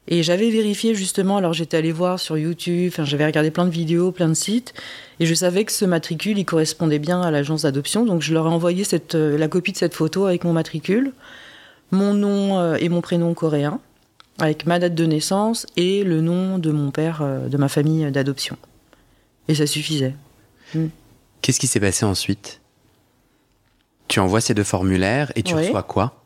Et 0.08 0.24
j'avais 0.24 0.50
vérifié 0.50 0.96
justement, 0.96 1.38
alors 1.38 1.54
j'étais 1.54 1.78
allée 1.78 1.92
voir 1.92 2.20
sur 2.20 2.38
YouTube, 2.38 2.92
enfin 2.92 3.06
j'avais 3.06 3.26
regardé 3.26 3.52
plein 3.52 3.66
de 3.66 3.72
vidéos, 3.72 4.12
plein 4.12 4.30
de 4.30 4.34
sites, 4.34 4.74
et 5.20 5.26
je 5.26 5.34
savais 5.34 5.64
que 5.64 5.72
ce 5.72 5.86
matricule, 5.86 6.38
il 6.40 6.46
correspondait 6.46 7.00
bien 7.00 7.22
à 7.22 7.30
l'agence 7.30 7.64
d'adoption, 7.64 8.06
donc 8.06 8.22
je 8.22 8.34
leur 8.34 8.46
ai 8.46 8.50
envoyé 8.50 8.84
euh, 9.14 9.38
la 9.38 9.48
copie 9.48 9.72
de 9.72 9.78
cette 9.78 9.94
photo 9.94 10.26
avec 10.26 10.44
mon 10.44 10.54
matricule, 10.54 11.14
mon 11.92 12.14
nom 12.14 12.60
euh, 12.60 12.76
et 12.80 12.90
mon 12.90 13.02
prénom 13.02 13.34
coréen, 13.34 13.80
avec 14.40 14.66
ma 14.66 14.80
date 14.80 14.96
de 14.96 15.06
naissance 15.06 15.68
et 15.78 16.04
le 16.04 16.22
nom 16.22 16.58
de 16.58 16.72
mon 16.72 16.90
père, 16.90 17.22
euh, 17.22 17.48
de 17.48 17.58
ma 17.58 17.70
famille 17.70 18.10
d'adoption. 18.12 18.58
Et 19.48 19.56
ça 19.56 19.68
suffisait. 19.68 20.16
Qu'est-ce 21.42 21.60
qui 21.60 21.68
s'est 21.68 21.80
passé 21.80 22.06
ensuite? 22.06 22.61
Tu 24.12 24.20
envoies 24.20 24.42
ces 24.42 24.54
deux 24.54 24.66
formulaires 24.66 25.32
et 25.38 25.42
tu 25.42 25.56
reçois 25.56 25.84
quoi? 25.84 26.22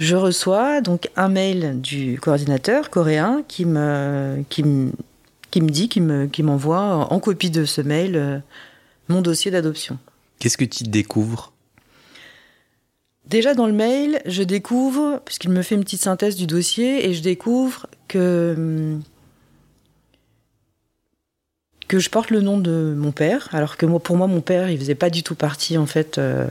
Je 0.00 0.16
reçois 0.16 0.80
donc 0.80 1.08
un 1.14 1.28
mail 1.28 1.80
du 1.80 2.18
coordinateur 2.20 2.90
coréen 2.90 3.44
qui 3.46 3.64
me, 3.64 4.42
qui 4.48 4.64
me, 4.64 4.90
qui 5.52 5.60
me 5.60 5.68
dit, 5.68 5.88
qui 5.88 6.00
me, 6.00 6.26
qui 6.26 6.42
m'envoie 6.42 6.80
en 6.80 7.20
copie 7.20 7.50
de 7.50 7.64
ce 7.64 7.80
mail 7.80 8.16
euh, 8.16 8.38
mon 9.06 9.20
dossier 9.20 9.52
d'adoption. 9.52 9.98
Qu'est-ce 10.40 10.56
que 10.56 10.64
tu 10.64 10.82
découvres? 10.82 11.52
Déjà 13.26 13.54
dans 13.54 13.68
le 13.68 13.72
mail, 13.72 14.20
je 14.26 14.42
découvre, 14.42 15.22
puisqu'il 15.24 15.50
me 15.50 15.62
fait 15.62 15.76
une 15.76 15.84
petite 15.84 16.02
synthèse 16.02 16.34
du 16.34 16.48
dossier, 16.48 17.08
et 17.08 17.14
je 17.14 17.22
découvre 17.22 17.86
que 18.08 18.98
que 21.86 22.00
je 22.00 22.10
porte 22.10 22.30
le 22.30 22.40
nom 22.40 22.58
de 22.58 22.94
mon 22.96 23.12
père, 23.12 23.48
alors 23.52 23.76
que 23.76 23.86
moi, 23.86 24.00
pour 24.00 24.16
moi, 24.16 24.26
mon 24.26 24.40
père, 24.40 24.70
il 24.70 24.78
faisait 24.78 24.96
pas 24.96 25.10
du 25.10 25.22
tout 25.22 25.36
partie 25.36 25.78
en 25.78 25.86
fait 25.86 26.18
euh, 26.18 26.48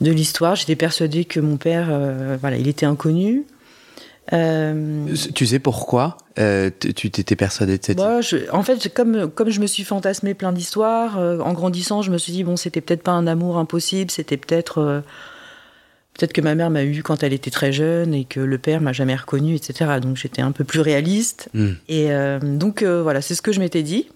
de 0.00 0.10
l'histoire. 0.10 0.56
J'étais 0.56 0.76
persuadée 0.76 1.24
que 1.24 1.40
mon 1.40 1.56
père, 1.56 1.88
euh, 1.90 2.36
voilà, 2.40 2.56
il 2.56 2.68
était 2.68 2.86
inconnu. 2.86 3.44
Euh, 4.32 5.06
Tu 5.34 5.46
sais 5.46 5.58
pourquoi 5.60 6.18
euh, 6.38 6.70
tu 6.96 7.10
t'étais 7.10 7.36
persuadé 7.36 7.78
de 7.78 7.84
cette 7.84 7.98
Bah, 7.98 8.20
je- 8.20 8.50
en 8.52 8.62
fait, 8.64 8.92
comme, 8.92 9.30
comme 9.30 9.50
je 9.50 9.60
me 9.60 9.66
suis 9.66 9.84
fantasmé 9.84 10.34
plein 10.34 10.52
d'histoires, 10.52 11.18
euh, 11.18 11.38
en 11.38 11.52
grandissant, 11.52 12.02
je 12.02 12.10
me 12.10 12.18
suis 12.18 12.32
dit, 12.32 12.42
bon, 12.44 12.56
c'était 12.56 12.80
peut-être 12.80 13.02
pas 13.04 13.12
un 13.12 13.26
amour 13.26 13.56
impossible, 13.58 14.10
c'était 14.10 14.36
peut-être. 14.36 14.78
euh, 14.78 15.00
peut-être 16.18 16.32
que 16.32 16.40
ma 16.40 16.54
mère 16.54 16.70
m'a 16.70 16.82
eu 16.82 17.02
quand 17.02 17.22
elle 17.22 17.34
était 17.34 17.50
très 17.50 17.72
jeune 17.72 18.14
et 18.14 18.24
que 18.24 18.40
le 18.40 18.56
père 18.58 18.80
m'a 18.80 18.92
jamais 18.94 19.14
reconnu, 19.14 19.54
etc. 19.54 20.00
Donc 20.00 20.16
j'étais 20.16 20.40
un 20.42 20.50
peu 20.52 20.64
plus 20.64 20.80
réaliste. 20.80 21.48
Hmm. 21.54 21.72
Et 21.88 22.10
euh, 22.10 22.38
donc 22.40 22.82
euh, 22.82 23.02
voilà, 23.02 23.20
c'est 23.20 23.34
ce 23.34 23.42
que 23.42 23.52
je 23.52 23.60
m'étais 23.60 23.82
dit. 23.82 24.08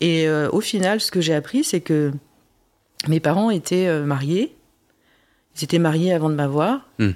Et 0.00 0.26
euh, 0.28 0.48
au 0.50 0.60
final, 0.60 1.00
ce 1.00 1.10
que 1.12 1.20
j'ai 1.20 1.32
appris, 1.34 1.62
c'est 1.64 1.80
que 1.80 2.10
mes 3.08 3.20
parents 3.20 3.50
étaient 3.50 3.86
euh, 3.86 4.04
mariés. 4.04 4.54
Ils 5.56 5.64
étaient 5.64 5.78
mariés 5.78 6.12
avant 6.12 6.28
de 6.30 6.34
m'avoir. 6.34 6.88
Hmm. 6.98 7.10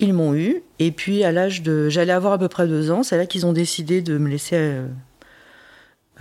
Ils 0.00 0.14
m'ont 0.14 0.34
eu. 0.34 0.62
Et 0.78 0.90
puis 0.92 1.24
à 1.24 1.32
l'âge 1.32 1.62
de, 1.62 1.88
j'allais 1.88 2.12
avoir 2.12 2.32
à 2.32 2.38
peu 2.38 2.48
près 2.48 2.66
deux 2.68 2.90
ans. 2.90 3.02
C'est 3.02 3.16
là 3.16 3.26
qu'ils 3.26 3.46
ont 3.46 3.52
décidé 3.52 4.00
de 4.00 4.16
me 4.18 4.28
laisser 4.28 4.56
euh, 4.56 4.86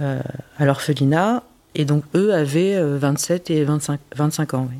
euh, 0.01 0.19
à 0.57 0.65
l'orphelinat. 0.65 1.43
Et 1.75 1.86
donc 1.86 2.03
eux 2.15 2.33
avaient 2.33 2.75
euh, 2.75 2.97
27 2.97 3.49
et 3.51 3.63
25, 3.63 3.99
25 4.15 4.53
ans. 4.55 4.67
Oui. 4.71 4.77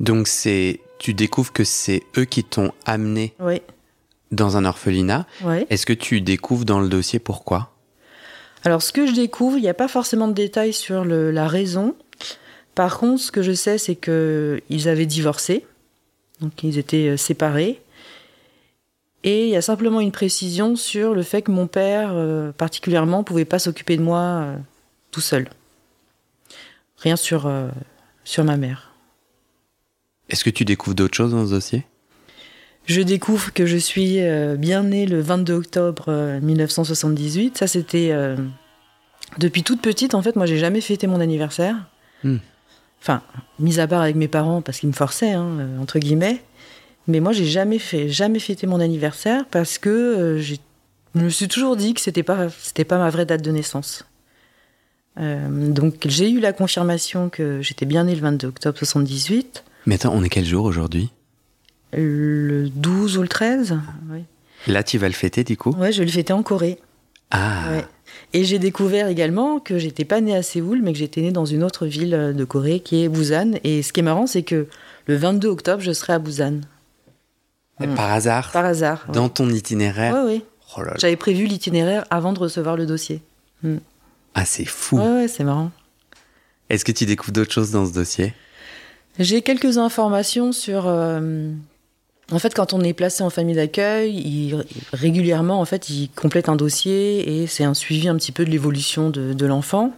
Donc 0.00 0.26
c'est 0.26 0.80
tu 0.98 1.14
découvres 1.14 1.52
que 1.52 1.64
c'est 1.64 2.02
eux 2.16 2.24
qui 2.24 2.44
t'ont 2.44 2.72
amené 2.86 3.34
Oui. 3.40 3.60
dans 4.30 4.56
un 4.56 4.64
orphelinat. 4.64 5.26
Est-ce 5.68 5.84
que 5.84 5.92
tu 5.92 6.20
découvres 6.20 6.64
dans 6.64 6.80
le 6.80 6.88
dossier 6.88 7.18
pourquoi? 7.18 7.70
Alors, 8.64 8.80
ce 8.82 8.92
que 8.92 9.08
je 9.08 9.12
découvre, 9.12 9.58
il 9.58 9.62
n'y 9.62 9.68
a 9.68 9.74
pas 9.74 9.88
forcément 9.88 10.28
de 10.28 10.32
détails 10.34 10.72
sur 10.72 11.04
le- 11.04 11.32
la 11.32 11.48
raison. 11.48 11.96
Par 12.74 12.98
contre, 12.98 13.22
ce 13.22 13.32
que 13.32 13.42
je 13.42 13.52
sais, 13.52 13.78
c'est 13.78 13.96
qu'ils 13.96 14.88
avaient 14.88 15.06
divorcé. 15.06 15.66
Donc, 16.40 16.62
ils 16.62 16.78
étaient 16.78 17.08
euh, 17.08 17.16
séparés. 17.16 17.82
Et 19.24 19.44
il 19.44 19.50
y 19.50 19.56
a 19.56 19.62
simplement 19.62 20.00
une 20.00 20.10
précision 20.10 20.74
sur 20.74 21.14
le 21.14 21.22
fait 21.22 21.42
que 21.42 21.52
mon 21.52 21.66
père, 21.66 22.10
euh, 22.12 22.50
particulièrement, 22.52 23.22
pouvait 23.22 23.44
pas 23.44 23.58
s'occuper 23.58 23.96
de 23.96 24.02
moi 24.02 24.20
euh, 24.20 24.56
tout 25.12 25.20
seul. 25.20 25.48
Rien 26.98 27.16
sur, 27.16 27.46
euh, 27.46 27.68
sur 28.24 28.44
ma 28.44 28.56
mère. 28.56 28.92
Est-ce 30.28 30.44
que 30.44 30.50
tu 30.50 30.64
découvres 30.64 30.96
d'autres 30.96 31.16
choses 31.16 31.32
dans 31.32 31.46
ce 31.46 31.52
dossier? 31.52 31.84
Je 32.86 33.00
découvre 33.00 33.52
que 33.52 33.64
je 33.64 33.76
suis 33.76 34.18
bien 34.58 34.82
née 34.82 35.06
le 35.06 35.20
22 35.20 35.54
octobre 35.54 36.40
1978. 36.42 37.58
Ça, 37.58 37.68
c'était 37.68 38.12
depuis 39.38 39.62
toute 39.62 39.80
petite. 39.80 40.16
En 40.16 40.22
fait, 40.22 40.34
moi, 40.34 40.46
j'ai 40.46 40.58
jamais 40.58 40.80
fêté 40.80 41.06
mon 41.06 41.20
anniversaire. 41.20 41.76
Hmm. 42.24 42.38
Enfin, 43.02 43.20
mis 43.58 43.80
à 43.80 43.88
part 43.88 44.00
avec 44.00 44.16
mes 44.16 44.28
parents 44.28 44.62
parce 44.62 44.78
qu'ils 44.78 44.88
me 44.88 44.94
forçaient, 44.94 45.32
hein, 45.32 45.68
entre 45.80 45.98
guillemets. 45.98 46.40
Mais 47.08 47.18
moi, 47.18 47.32
j'ai 47.32 47.46
jamais 47.46 47.80
fait, 47.80 48.08
jamais 48.08 48.38
fêté 48.38 48.66
mon 48.68 48.78
anniversaire 48.78 49.44
parce 49.50 49.76
que 49.78 50.38
je 50.40 50.54
me 51.14 51.28
suis 51.28 51.48
toujours 51.48 51.76
dit 51.76 51.94
que 51.94 52.00
c'était 52.00 52.22
pas, 52.22 52.48
c'était 52.48 52.84
pas 52.84 52.98
ma 52.98 53.10
vraie 53.10 53.26
date 53.26 53.42
de 53.42 53.50
naissance. 53.50 54.06
Euh, 55.18 55.68
donc 55.70 56.06
j'ai 56.06 56.30
eu 56.30 56.40
la 56.40 56.52
confirmation 56.52 57.28
que 57.28 57.60
j'étais 57.60 57.84
bien 57.84 58.04
née 58.04 58.14
le 58.14 58.20
22 58.22 58.48
octobre 58.48 58.78
78. 58.78 59.64
Mais 59.86 59.96
attends, 59.96 60.14
on 60.14 60.22
est 60.22 60.28
quel 60.28 60.44
jour 60.44 60.64
aujourd'hui? 60.64 61.10
Le 61.92 62.68
12 62.70 63.18
ou 63.18 63.22
le 63.22 63.28
13. 63.28 63.78
Oui. 64.10 64.20
Là, 64.68 64.82
tu 64.82 64.96
vas 64.96 65.08
le 65.08 65.14
fêter 65.14 65.44
du 65.44 65.56
coup? 65.56 65.72
Ouais, 65.72 65.92
je 65.92 65.98
vais 65.98 66.06
le 66.06 66.10
fêter 66.12 66.32
en 66.32 66.42
Corée. 66.42 66.78
Ah 67.30 67.64
Et 68.32 68.44
j'ai 68.44 68.58
découvert 68.58 69.08
également 69.08 69.58
que 69.60 69.78
j'étais 69.78 70.04
pas 70.04 70.20
née 70.20 70.34
à 70.34 70.42
Séoul, 70.42 70.80
mais 70.82 70.92
que 70.92 70.98
j'étais 70.98 71.20
née 71.20 71.32
dans 71.32 71.44
une 71.44 71.62
autre 71.62 71.86
ville 71.86 72.32
de 72.34 72.44
Corée 72.44 72.80
qui 72.80 73.04
est 73.04 73.08
Busan. 73.08 73.52
Et 73.64 73.82
ce 73.82 73.92
qui 73.92 74.00
est 74.00 74.02
marrant, 74.02 74.26
c'est 74.26 74.42
que 74.42 74.66
le 75.06 75.16
22 75.16 75.48
octobre, 75.48 75.82
je 75.82 75.92
serai 75.92 76.14
à 76.14 76.18
Busan. 76.18 76.60
Par 77.96 78.12
hasard 78.12 78.52
Par 78.52 78.64
hasard. 78.64 79.06
Dans 79.12 79.28
ton 79.28 79.48
itinéraire 79.50 80.14
Oui, 80.24 80.34
oui. 80.34 80.44
Oh 80.78 80.82
J'avais 80.98 81.16
prévu 81.16 81.46
l'itinéraire 81.46 82.04
avant 82.10 82.32
de 82.32 82.38
recevoir 82.38 82.76
le 82.76 82.86
dossier. 82.86 83.20
Hmm. 83.62 83.78
Ah, 84.34 84.44
c'est 84.44 84.64
fou. 84.64 84.98
Ouais, 84.98 85.28
c'est 85.28 85.44
marrant. 85.44 85.70
Est-ce 86.70 86.84
que 86.84 86.92
tu 86.92 87.04
découvres 87.04 87.32
d'autres 87.32 87.52
choses 87.52 87.70
dans 87.70 87.84
ce 87.86 87.92
dossier? 87.92 88.32
J'ai 89.18 89.42
quelques 89.42 89.76
informations 89.76 90.52
sur. 90.52 90.84
Euh, 90.86 91.50
en 92.32 92.38
fait, 92.38 92.54
quand 92.54 92.72
on 92.72 92.80
est 92.80 92.94
placé 92.94 93.22
en 93.22 93.28
famille 93.28 93.56
d'accueil, 93.56 94.56
régulièrement, 94.92 95.60
en 95.60 95.66
fait, 95.66 95.90
il 95.90 96.08
complète 96.08 96.48
un 96.48 96.56
dossier 96.56 97.42
et 97.42 97.46
c'est 97.46 97.64
un 97.64 97.74
suivi 97.74 98.08
un 98.08 98.16
petit 98.16 98.32
peu 98.32 98.46
de 98.46 98.50
l'évolution 98.50 99.10
de, 99.10 99.46
l'enfant. 99.46 99.92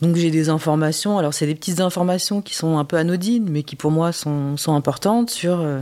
Donc 0.00 0.16
j'ai 0.16 0.30
des 0.30 0.48
informations. 0.48 1.18
Alors 1.18 1.34
c'est 1.34 1.46
des 1.46 1.54
petites 1.54 1.80
informations 1.80 2.40
qui 2.40 2.54
sont 2.54 2.78
un 2.78 2.84
peu 2.84 2.96
anodines, 2.96 3.48
mais 3.50 3.64
qui 3.64 3.76
pour 3.76 3.90
moi 3.90 4.12
sont, 4.12 4.56
sont 4.56 4.74
importantes 4.74 5.28
sur 5.28 5.60
euh, 5.60 5.80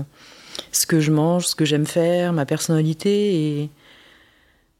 ce 0.72 0.86
que 0.86 0.98
je 0.98 1.12
mange, 1.12 1.46
ce 1.46 1.54
que 1.54 1.64
j'aime 1.64 1.86
faire, 1.86 2.32
ma 2.32 2.46
personnalité. 2.46 3.60
Et 3.60 3.70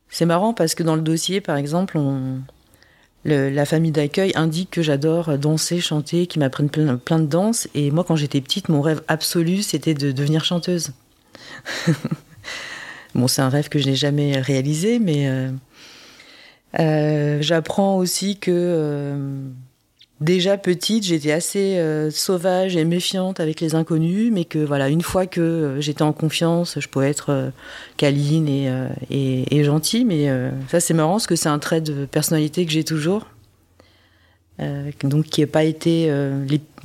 c'est 0.08 0.26
marrant 0.26 0.54
parce 0.54 0.74
que 0.74 0.82
dans 0.82 0.96
le 0.96 1.02
dossier, 1.02 1.40
par 1.40 1.56
exemple, 1.56 1.98
on, 1.98 2.40
la 3.26 3.66
famille 3.66 3.90
d'accueil 3.90 4.32
indique 4.36 4.70
que 4.70 4.82
j'adore 4.82 5.36
danser, 5.36 5.80
chanter, 5.80 6.26
qu'ils 6.26 6.40
m'apprennent 6.40 6.70
plein, 6.70 7.18
de 7.18 7.26
danse. 7.26 7.68
Et 7.74 7.90
moi, 7.90 8.04
quand 8.04 8.16
j'étais 8.16 8.40
petite, 8.40 8.68
mon 8.68 8.80
rêve 8.80 9.02
absolu, 9.08 9.62
c'était 9.62 9.94
de 9.94 10.12
devenir 10.12 10.44
chanteuse. 10.44 10.92
bon, 13.14 13.26
c'est 13.26 13.42
un 13.42 13.48
rêve 13.48 13.68
que 13.68 13.78
je 13.78 13.86
n'ai 13.86 13.96
jamais 13.96 14.38
réalisé, 14.40 14.98
mais 14.98 15.28
euh, 15.28 15.50
euh, 16.78 17.38
j'apprends 17.40 17.96
aussi 17.96 18.38
que 18.38 18.50
euh, 18.52 19.48
déjà 20.20 20.56
petite, 20.56 21.04
j'étais 21.04 21.32
assez 21.32 21.80
sauvage 22.10 22.76
et 22.76 22.84
méfiante 22.84 23.40
avec 23.40 23.60
les 23.60 23.74
inconnus, 23.74 24.30
mais 24.32 24.44
que 24.44 24.58
voilà, 24.58 24.88
une 24.88 25.02
fois 25.02 25.26
que 25.26 25.76
j'étais 25.80 26.02
en 26.02 26.12
confiance, 26.12 26.78
je 26.80 26.88
pouvais 26.88 27.10
être 27.10 27.52
câline 27.96 28.48
et, 28.48 29.64
gentille. 29.64 30.04
Mais 30.04 30.28
ça, 30.68 30.80
c'est 30.80 30.94
marrant 30.94 31.12
parce 31.12 31.26
que 31.26 31.36
c'est 31.36 31.48
un 31.48 31.58
trait 31.58 31.80
de 31.80 32.06
personnalité 32.06 32.64
que 32.64 32.72
j'ai 32.72 32.84
toujours. 32.84 33.26
donc 35.02 35.26
qui 35.26 35.40
n'a 35.42 35.46
pas 35.46 35.64
été. 35.64 36.10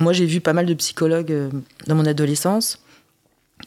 Moi, 0.00 0.12
j'ai 0.12 0.26
vu 0.26 0.40
pas 0.40 0.52
mal 0.52 0.66
de 0.66 0.74
psychologues 0.74 1.50
dans 1.86 1.94
mon 1.94 2.06
adolescence. 2.06 2.82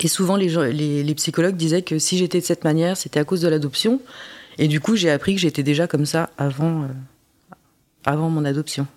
Et 0.02 0.08
souvent, 0.08 0.36
les, 0.36 1.14
psychologues 1.16 1.56
disaient 1.56 1.82
que 1.82 2.00
si 2.00 2.18
j'étais 2.18 2.40
de 2.40 2.46
cette 2.46 2.64
manière, 2.64 2.98
c'était 2.98 3.20
à 3.20 3.24
cause 3.24 3.42
de 3.42 3.48
l'adoption. 3.48 4.02
Et 4.58 4.68
du 4.68 4.80
coup, 4.80 4.96
j'ai 4.96 5.10
appris 5.10 5.36
que 5.36 5.42
j'étais 5.42 5.64
déjà 5.64 5.88
comme 5.88 6.06
ça 6.06 6.30
avant 6.38 6.88
mon 8.06 8.46
adoption. 8.46 8.88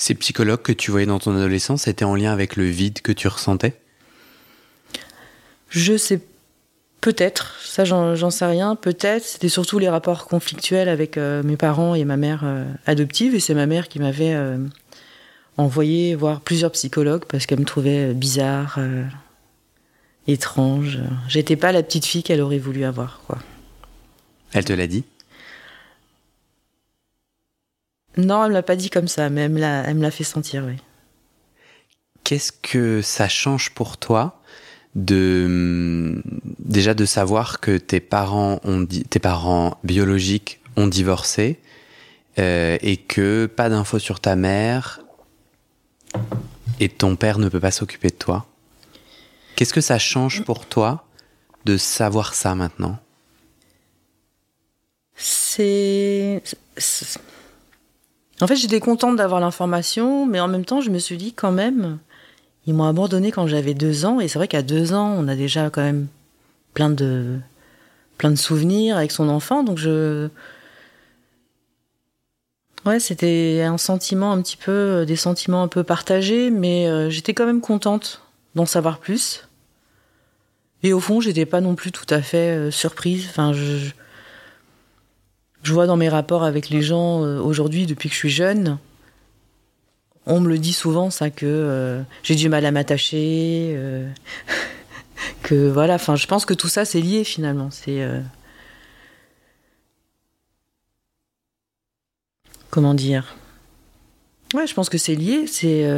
Ces 0.00 0.14
psychologues 0.14 0.62
que 0.62 0.72
tu 0.72 0.90
voyais 0.90 1.04
dans 1.04 1.18
ton 1.18 1.36
adolescence 1.36 1.86
étaient 1.86 2.06
en 2.06 2.14
lien 2.14 2.32
avec 2.32 2.56
le 2.56 2.64
vide 2.64 3.02
que 3.02 3.12
tu 3.12 3.28
ressentais? 3.28 3.74
Je 5.68 5.94
sais 5.98 6.22
peut-être, 7.02 7.58
ça 7.62 7.84
j'en 7.84 8.30
sais 8.30 8.46
rien, 8.46 8.76
peut-être. 8.76 9.22
C'était 9.22 9.50
surtout 9.50 9.78
les 9.78 9.90
rapports 9.90 10.24
conflictuels 10.24 10.88
avec 10.88 11.18
euh, 11.18 11.42
mes 11.42 11.58
parents 11.58 11.94
et 11.94 12.06
ma 12.06 12.16
mère 12.16 12.40
euh, 12.44 12.64
adoptive, 12.86 13.34
et 13.34 13.40
c'est 13.40 13.52
ma 13.52 13.66
mère 13.66 13.88
qui 13.88 13.98
m'avait 13.98 14.32
euh, 14.32 14.56
envoyé 15.58 16.14
voir 16.14 16.40
plusieurs 16.40 16.72
psychologues 16.72 17.26
parce 17.28 17.44
qu'elle 17.44 17.60
me 17.60 17.66
trouvait 17.66 18.14
bizarre, 18.14 18.78
étrange. 20.26 20.98
J'étais 21.28 21.56
pas 21.56 21.72
la 21.72 21.82
petite 21.82 22.06
fille 22.06 22.22
qu'elle 22.22 22.40
aurait 22.40 22.56
voulu 22.56 22.84
avoir, 22.84 23.20
quoi. 23.26 23.36
Elle 24.54 24.64
te 24.64 24.72
l'a 24.72 24.86
dit? 24.86 25.04
Non, 28.16 28.44
elle 28.44 28.50
me 28.50 28.54
l'a 28.54 28.62
pas 28.62 28.76
dit 28.76 28.90
comme 28.90 29.08
ça, 29.08 29.30
mais 29.30 29.42
elle 29.42 29.52
me 29.52 30.02
l'a 30.02 30.10
fait 30.10 30.24
sentir, 30.24 30.64
oui. 30.66 30.76
Qu'est-ce 32.24 32.52
que 32.52 33.02
ça 33.02 33.28
change 33.28 33.70
pour 33.70 33.96
toi 33.96 34.40
de 34.94 36.22
déjà 36.58 36.94
de 36.94 37.04
savoir 37.04 37.60
que 37.60 37.76
tes 37.76 38.00
parents 38.00 38.60
ont 38.64 38.84
tes 38.84 39.20
parents 39.20 39.78
biologiques 39.84 40.60
ont 40.76 40.88
divorcé 40.88 41.60
euh, 42.38 42.76
et 42.82 42.96
que 42.96 43.46
pas 43.46 43.68
d'infos 43.68 44.00
sur 44.00 44.18
ta 44.20 44.34
mère 44.34 45.00
et 46.80 46.88
ton 46.88 47.14
père 47.16 47.38
ne 47.38 47.48
peut 47.48 47.60
pas 47.60 47.70
s'occuper 47.70 48.08
de 48.08 48.14
toi? 48.14 48.46
Qu'est-ce 49.54 49.74
que 49.74 49.80
ça 49.80 49.98
change 49.98 50.44
pour 50.44 50.66
toi 50.66 51.04
de 51.64 51.76
savoir 51.76 52.34
ça 52.34 52.54
maintenant? 52.54 52.98
C'est 55.16 56.42
en 58.40 58.46
fait, 58.46 58.56
j'étais 58.56 58.80
contente 58.80 59.16
d'avoir 59.16 59.40
l'information, 59.40 60.26
mais 60.26 60.40
en 60.40 60.48
même 60.48 60.64
temps, 60.64 60.80
je 60.80 60.90
me 60.90 60.98
suis 60.98 61.16
dit 61.16 61.32
quand 61.32 61.52
même, 61.52 61.98
ils 62.66 62.74
m'ont 62.74 62.84
abandonné 62.84 63.32
quand 63.32 63.46
j'avais 63.46 63.74
deux 63.74 64.04
ans, 64.04 64.20
et 64.20 64.28
c'est 64.28 64.38
vrai 64.38 64.48
qu'à 64.48 64.62
deux 64.62 64.94
ans, 64.94 65.14
on 65.18 65.28
a 65.28 65.36
déjà 65.36 65.70
quand 65.70 65.82
même 65.82 66.06
plein 66.74 66.90
de, 66.90 67.38
plein 68.18 68.30
de 68.30 68.36
souvenirs 68.36 68.96
avec 68.96 69.12
son 69.12 69.28
enfant, 69.28 69.62
donc 69.62 69.78
je. 69.78 70.28
Ouais, 72.86 72.98
c'était 72.98 73.62
un 73.62 73.76
sentiment 73.76 74.32
un 74.32 74.40
petit 74.40 74.56
peu, 74.56 75.04
des 75.06 75.16
sentiments 75.16 75.62
un 75.62 75.68
peu 75.68 75.84
partagés, 75.84 76.50
mais 76.50 76.88
euh, 76.88 77.10
j'étais 77.10 77.34
quand 77.34 77.44
même 77.44 77.60
contente 77.60 78.22
d'en 78.54 78.64
savoir 78.64 78.98
plus. 78.98 79.46
Et 80.82 80.94
au 80.94 81.00
fond, 81.00 81.20
j'étais 81.20 81.44
pas 81.44 81.60
non 81.60 81.74
plus 81.74 81.92
tout 81.92 82.06
à 82.08 82.22
fait 82.22 82.56
euh, 82.56 82.70
surprise. 82.70 83.26
Enfin, 83.28 83.52
je, 83.52 83.90
je 85.62 85.72
vois 85.72 85.86
dans 85.86 85.96
mes 85.96 86.08
rapports 86.08 86.44
avec 86.44 86.70
les 86.70 86.82
gens 86.82 87.24
euh, 87.24 87.38
aujourd'hui, 87.40 87.86
depuis 87.86 88.08
que 88.08 88.14
je 88.14 88.18
suis 88.18 88.30
jeune, 88.30 88.78
on 90.26 90.40
me 90.40 90.48
le 90.48 90.58
dit 90.58 90.72
souvent, 90.72 91.10
ça, 91.10 91.30
que 91.30 91.46
euh, 91.46 92.02
j'ai 92.22 92.34
du 92.34 92.48
mal 92.48 92.64
à 92.64 92.70
m'attacher, 92.70 93.72
euh, 93.76 94.08
que 95.42 95.68
voilà, 95.68 95.94
enfin, 95.94 96.16
je 96.16 96.26
pense 96.26 96.44
que 96.44 96.54
tout 96.54 96.68
ça, 96.68 96.84
c'est 96.84 97.00
lié 97.00 97.24
finalement. 97.24 97.70
C'est. 97.70 98.06
comment 102.70 102.94
dire? 102.94 103.36
Ouais, 104.54 104.66
je 104.66 104.74
pense 104.74 104.88
que 104.88 104.98
c'est 104.98 105.14
lié. 105.14 105.46
C'est. 105.46 105.88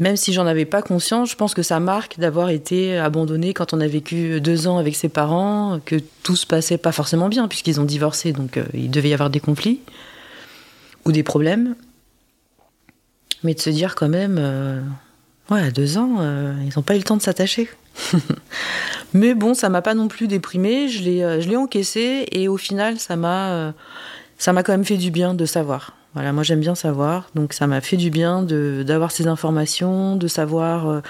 Même 0.00 0.16
si 0.16 0.32
j'en 0.32 0.46
avais 0.46 0.64
pas 0.64 0.80
conscience, 0.80 1.30
je 1.30 1.36
pense 1.36 1.52
que 1.52 1.62
ça 1.62 1.78
marque 1.78 2.18
d'avoir 2.18 2.48
été 2.48 2.96
abandonné 2.96 3.52
quand 3.52 3.74
on 3.74 3.80
a 3.80 3.86
vécu 3.86 4.40
deux 4.40 4.66
ans 4.66 4.78
avec 4.78 4.96
ses 4.96 5.10
parents, 5.10 5.78
que 5.84 5.96
tout 6.22 6.36
se 6.36 6.46
passait 6.46 6.78
pas 6.78 6.90
forcément 6.90 7.28
bien 7.28 7.46
puisqu'ils 7.48 7.80
ont 7.80 7.84
divorcé, 7.84 8.32
donc 8.32 8.56
euh, 8.56 8.64
il 8.72 8.90
devait 8.90 9.10
y 9.10 9.12
avoir 9.12 9.28
des 9.28 9.40
conflits 9.40 9.80
ou 11.04 11.12
des 11.12 11.22
problèmes. 11.22 11.76
Mais 13.44 13.54
de 13.54 13.60
se 13.60 13.68
dire 13.68 13.94
quand 13.94 14.08
même, 14.08 14.36
euh, 14.38 14.80
ouais, 15.50 15.60
à 15.60 15.70
deux 15.70 15.98
ans, 15.98 16.16
euh, 16.20 16.54
ils 16.64 16.72
n'ont 16.76 16.82
pas 16.82 16.94
eu 16.94 16.98
le 16.98 17.04
temps 17.04 17.16
de 17.18 17.22
s'attacher. 17.22 17.68
Mais 19.12 19.34
bon, 19.34 19.52
ça 19.52 19.68
m'a 19.68 19.82
pas 19.82 19.94
non 19.94 20.08
plus 20.08 20.28
déprimé, 20.28 20.88
je 20.88 21.02
l'ai, 21.02 21.56
encaissé 21.56 22.26
et 22.32 22.48
au 22.48 22.56
final, 22.56 22.98
ça 22.98 23.16
m'a 23.16 23.74
quand 24.46 24.72
même 24.72 24.84
fait 24.84 24.96
du 24.96 25.10
bien 25.10 25.34
de 25.34 25.44
savoir. 25.44 25.92
Voilà, 26.14 26.32
moi 26.32 26.42
j'aime 26.42 26.60
bien 26.60 26.74
savoir, 26.74 27.28
donc 27.34 27.52
ça 27.52 27.68
m'a 27.68 27.80
fait 27.80 27.96
du 27.96 28.10
bien 28.10 28.42
d'avoir 28.42 29.12
ces 29.12 29.28
informations, 29.28 30.16
de 30.16 30.26
savoir 30.26 30.88
euh, 30.88 31.00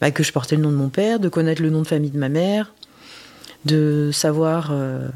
bah, 0.00 0.10
que 0.10 0.24
je 0.24 0.32
portais 0.32 0.56
le 0.56 0.62
nom 0.62 0.70
de 0.70 0.76
mon 0.76 0.88
père, 0.88 1.20
de 1.20 1.28
connaître 1.28 1.62
le 1.62 1.70
nom 1.70 1.82
de 1.82 1.86
famille 1.86 2.10
de 2.10 2.18
ma 2.18 2.28
mère, 2.28 2.72
de 3.64 4.10
savoir, 4.12 4.70
euh, 4.72 5.08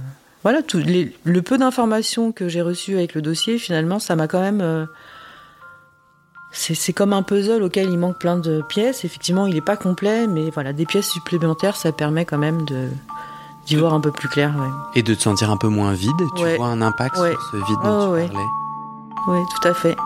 voilà, 0.45 0.63
tout, 0.63 0.81
le 0.81 1.41
peu 1.41 1.59
d'informations 1.59 2.31
que 2.31 2.49
j'ai 2.49 2.63
reçues 2.63 2.95
avec 2.95 3.15
le 3.15 3.23
dossier, 3.23 3.59
finalement, 3.59 3.99
ça 3.99 4.15
m'a 4.15 4.29
quand 4.29 4.41
même, 4.41 4.61
euh, 4.61 4.87
c'est 6.53 6.93
comme 6.93 7.13
un 7.13 7.25
puzzle 7.25 7.65
auquel 7.65 7.91
il 7.91 7.99
manque 7.99 8.21
plein 8.21 8.39
de 8.39 8.63
pièces. 8.69 9.05
Effectivement, 9.05 9.47
il 9.47 9.55
n'est 9.55 9.61
pas 9.61 9.77
complet, 9.77 10.29
mais 10.29 10.51
voilà, 10.51 10.73
des 10.73 10.87
pièces 10.87 11.09
supplémentaires, 11.09 11.75
ça 11.75 11.91
permet 11.91 12.25
quand 12.25 12.39
même 12.39 12.65
de 12.67 12.89
d'y 13.67 13.77
voir 13.77 13.93
un 13.93 14.01
peu 14.01 14.13
plus 14.13 14.29
clair. 14.29 14.55
Et 14.95 15.03
de 15.03 15.13
te 15.13 15.21
sentir 15.21 15.51
un 15.51 15.59
peu 15.59 15.69
moins 15.69 15.93
vide, 15.93 16.11
tu 16.37 16.57
vois 16.57 16.69
un 16.69 16.81
impact 16.81 17.17
sur 17.17 17.43
ce 17.53 17.57
vide 17.57 17.79
dont 17.85 18.17
tu 18.17 18.33
parlais 18.33 18.68
oui, 19.29 19.41
tout 19.55 19.69
à 19.69 19.75
fait. 19.75 19.97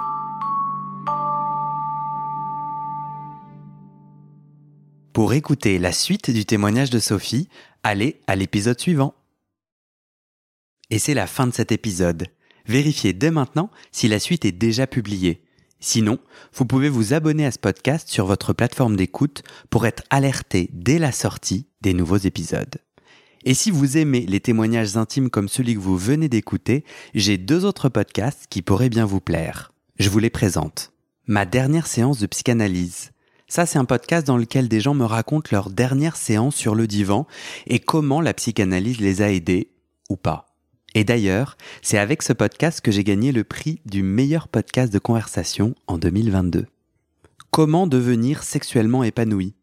Pour 5.13 5.33
écouter 5.33 5.79
la 5.79 5.93
suite 5.93 6.31
du 6.31 6.45
témoignage 6.45 6.91
de 6.91 6.99
Sophie, 6.99 7.49
allez 7.85 8.21
à 8.27 8.35
l'épisode 8.35 8.81
suivant. 8.81 9.15
Et 10.91 10.99
c'est 10.99 11.15
la 11.15 11.29
fin 11.29 11.47
de 11.47 11.53
cet 11.53 11.71
épisode. 11.71 12.27
Vérifiez 12.67 13.13
dès 13.13 13.31
maintenant 13.31 13.71
si 13.93 14.09
la 14.09 14.19
suite 14.19 14.45
est 14.45 14.53
déjà 14.53 14.87
publiée. 14.87 15.45
Sinon, 15.79 16.19
vous 16.55 16.65
pouvez 16.65 16.89
vous 16.89 17.15
abonner 17.15 17.47
à 17.47 17.53
ce 17.53 17.59
podcast 17.59 18.09
sur 18.09 18.27
votre 18.27 18.53
plateforme 18.53 18.97
d'écoute 18.97 19.43
pour 19.71 19.87
être 19.87 20.03
alerté 20.11 20.69
dès 20.73 20.99
la 20.99 21.13
sortie 21.13 21.67
des 21.81 21.95
nouveaux 21.95 22.19
épisodes. 22.19 22.79
Et 23.45 23.55
si 23.55 23.71
vous 23.71 23.97
aimez 23.97 24.25
les 24.27 24.41
témoignages 24.41 24.97
intimes 24.97 25.31
comme 25.31 25.49
celui 25.49 25.75
que 25.75 25.81
vous 25.81 25.97
venez 25.97 26.29
d'écouter, 26.29 26.85
j'ai 27.15 27.39
deux 27.39 27.65
autres 27.65 27.89
podcasts 27.89 28.47
qui 28.49 28.63
pourraient 28.63 28.89
bien 28.89 29.05
vous 29.05 29.21
plaire. 29.21 29.73
Je 29.99 30.09
vous 30.09 30.19
les 30.19 30.31
présente. 30.31 30.93
Ma 31.27 31.45
dernière 31.45 31.87
séance 31.87 32.19
de 32.19 32.27
psychanalyse. 32.27 33.11
Ça, 33.49 33.67
c'est 33.67 33.79
un 33.79 33.85
podcast 33.85 34.27
dans 34.27 34.37
lequel 34.37 34.69
des 34.69 34.81
gens 34.81 34.95
me 34.95 35.05
racontent 35.05 35.51
leur 35.53 35.71
dernière 35.71 36.17
séance 36.17 36.57
sur 36.57 36.75
le 36.75 36.87
divan 36.87 37.27
et 37.67 37.81
comment 37.81 38.21
la 38.21 38.33
psychanalyse 38.33 39.01
les 39.01 39.23
a 39.23 39.31
aidés 39.31 39.69
ou 40.09 40.17
pas. 40.17 40.47
Et 40.95 41.05
d'ailleurs, 41.05 41.57
c'est 41.81 41.99
avec 41.99 42.23
ce 42.23 42.33
podcast 42.33 42.81
que 42.81 42.91
j'ai 42.91 43.05
gagné 43.05 43.33
le 43.33 43.45
prix 43.45 43.81
du 43.87 44.03
meilleur 44.03 44.49
podcast 44.49 44.93
de 44.93 44.99
conversation 44.99 45.75
en 45.87 45.99
2022. 45.99 46.67
Comment 47.51 47.87
devenir 47.87 48.43
sexuellement 48.43 49.05
épanoui? 49.05 49.55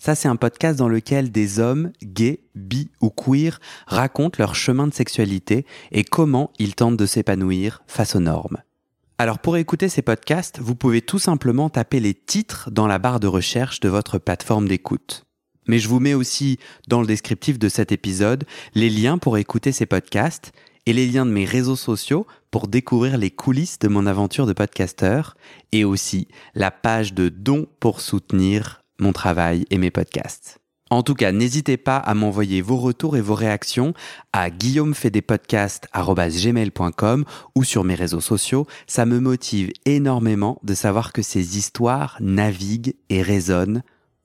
Ça, 0.00 0.14
c'est 0.14 0.28
un 0.28 0.36
podcast 0.36 0.78
dans 0.78 0.88
lequel 0.88 1.32
des 1.32 1.58
hommes, 1.58 1.90
gays, 2.04 2.38
bi 2.54 2.88
ou 3.00 3.10
queer, 3.10 3.58
racontent 3.88 4.36
leur 4.38 4.54
chemin 4.54 4.86
de 4.86 4.94
sexualité 4.94 5.66
et 5.90 6.04
comment 6.04 6.52
ils 6.60 6.76
tentent 6.76 6.96
de 6.96 7.06
s'épanouir 7.06 7.82
face 7.88 8.14
aux 8.14 8.20
normes. 8.20 8.58
Alors 9.18 9.40
pour 9.40 9.56
écouter 9.56 9.88
ces 9.88 10.02
podcasts, 10.02 10.60
vous 10.60 10.76
pouvez 10.76 11.02
tout 11.02 11.18
simplement 11.18 11.68
taper 11.68 11.98
les 11.98 12.14
titres 12.14 12.70
dans 12.70 12.86
la 12.86 13.00
barre 13.00 13.18
de 13.18 13.26
recherche 13.26 13.80
de 13.80 13.88
votre 13.88 14.18
plateforme 14.18 14.68
d'écoute. 14.68 15.24
Mais 15.66 15.80
je 15.80 15.88
vous 15.88 15.98
mets 15.98 16.14
aussi 16.14 16.58
dans 16.86 17.00
le 17.00 17.06
descriptif 17.06 17.58
de 17.58 17.68
cet 17.68 17.90
épisode 17.90 18.44
les 18.76 18.90
liens 18.90 19.18
pour 19.18 19.36
écouter 19.36 19.72
ces 19.72 19.86
podcasts 19.86 20.52
et 20.86 20.92
les 20.92 21.08
liens 21.08 21.26
de 21.26 21.32
mes 21.32 21.44
réseaux 21.44 21.76
sociaux 21.76 22.24
pour 22.52 22.68
découvrir 22.68 23.18
les 23.18 23.32
coulisses 23.32 23.80
de 23.80 23.88
mon 23.88 24.06
aventure 24.06 24.46
de 24.46 24.52
podcasteur 24.52 25.36
et 25.72 25.84
aussi 25.84 26.28
la 26.54 26.70
page 26.70 27.12
de 27.12 27.28
dons 27.28 27.66
pour 27.80 28.00
soutenir 28.00 28.77
mon 28.98 29.12
travail 29.12 29.64
et 29.70 29.78
mes 29.78 29.90
podcasts. 29.90 30.58
En 30.90 31.02
tout 31.02 31.14
cas, 31.14 31.32
n'hésitez 31.32 31.76
pas 31.76 31.98
à 31.98 32.14
m'envoyer 32.14 32.62
vos 32.62 32.78
retours 32.78 33.16
et 33.16 33.20
vos 33.20 33.34
réactions 33.34 33.92
à 34.32 34.48
guillaumefedepodcast.com 34.50 37.24
ou 37.54 37.64
sur 37.64 37.84
mes 37.84 37.94
réseaux 37.94 38.20
sociaux. 38.20 38.66
Ça 38.86 39.04
me 39.04 39.20
motive 39.20 39.70
énormément 39.84 40.58
de 40.62 40.72
savoir 40.74 41.12
que 41.12 41.20
ces 41.20 41.58
histoires 41.58 42.16
naviguent 42.20 42.94
et 43.10 43.20
résonnent, 43.20 43.82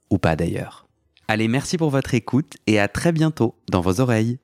ou 0.09 0.19
pas 0.19 0.37
d'ailleurs. 0.37 0.87
Allez, 1.27 1.49
merci 1.49 1.77
pour 1.77 1.89
votre 1.89 2.13
écoute 2.13 2.55
et 2.67 2.79
à 2.79 2.87
très 2.87 3.11
bientôt 3.11 3.55
dans 3.69 3.81
vos 3.81 3.99
oreilles. 3.99 4.39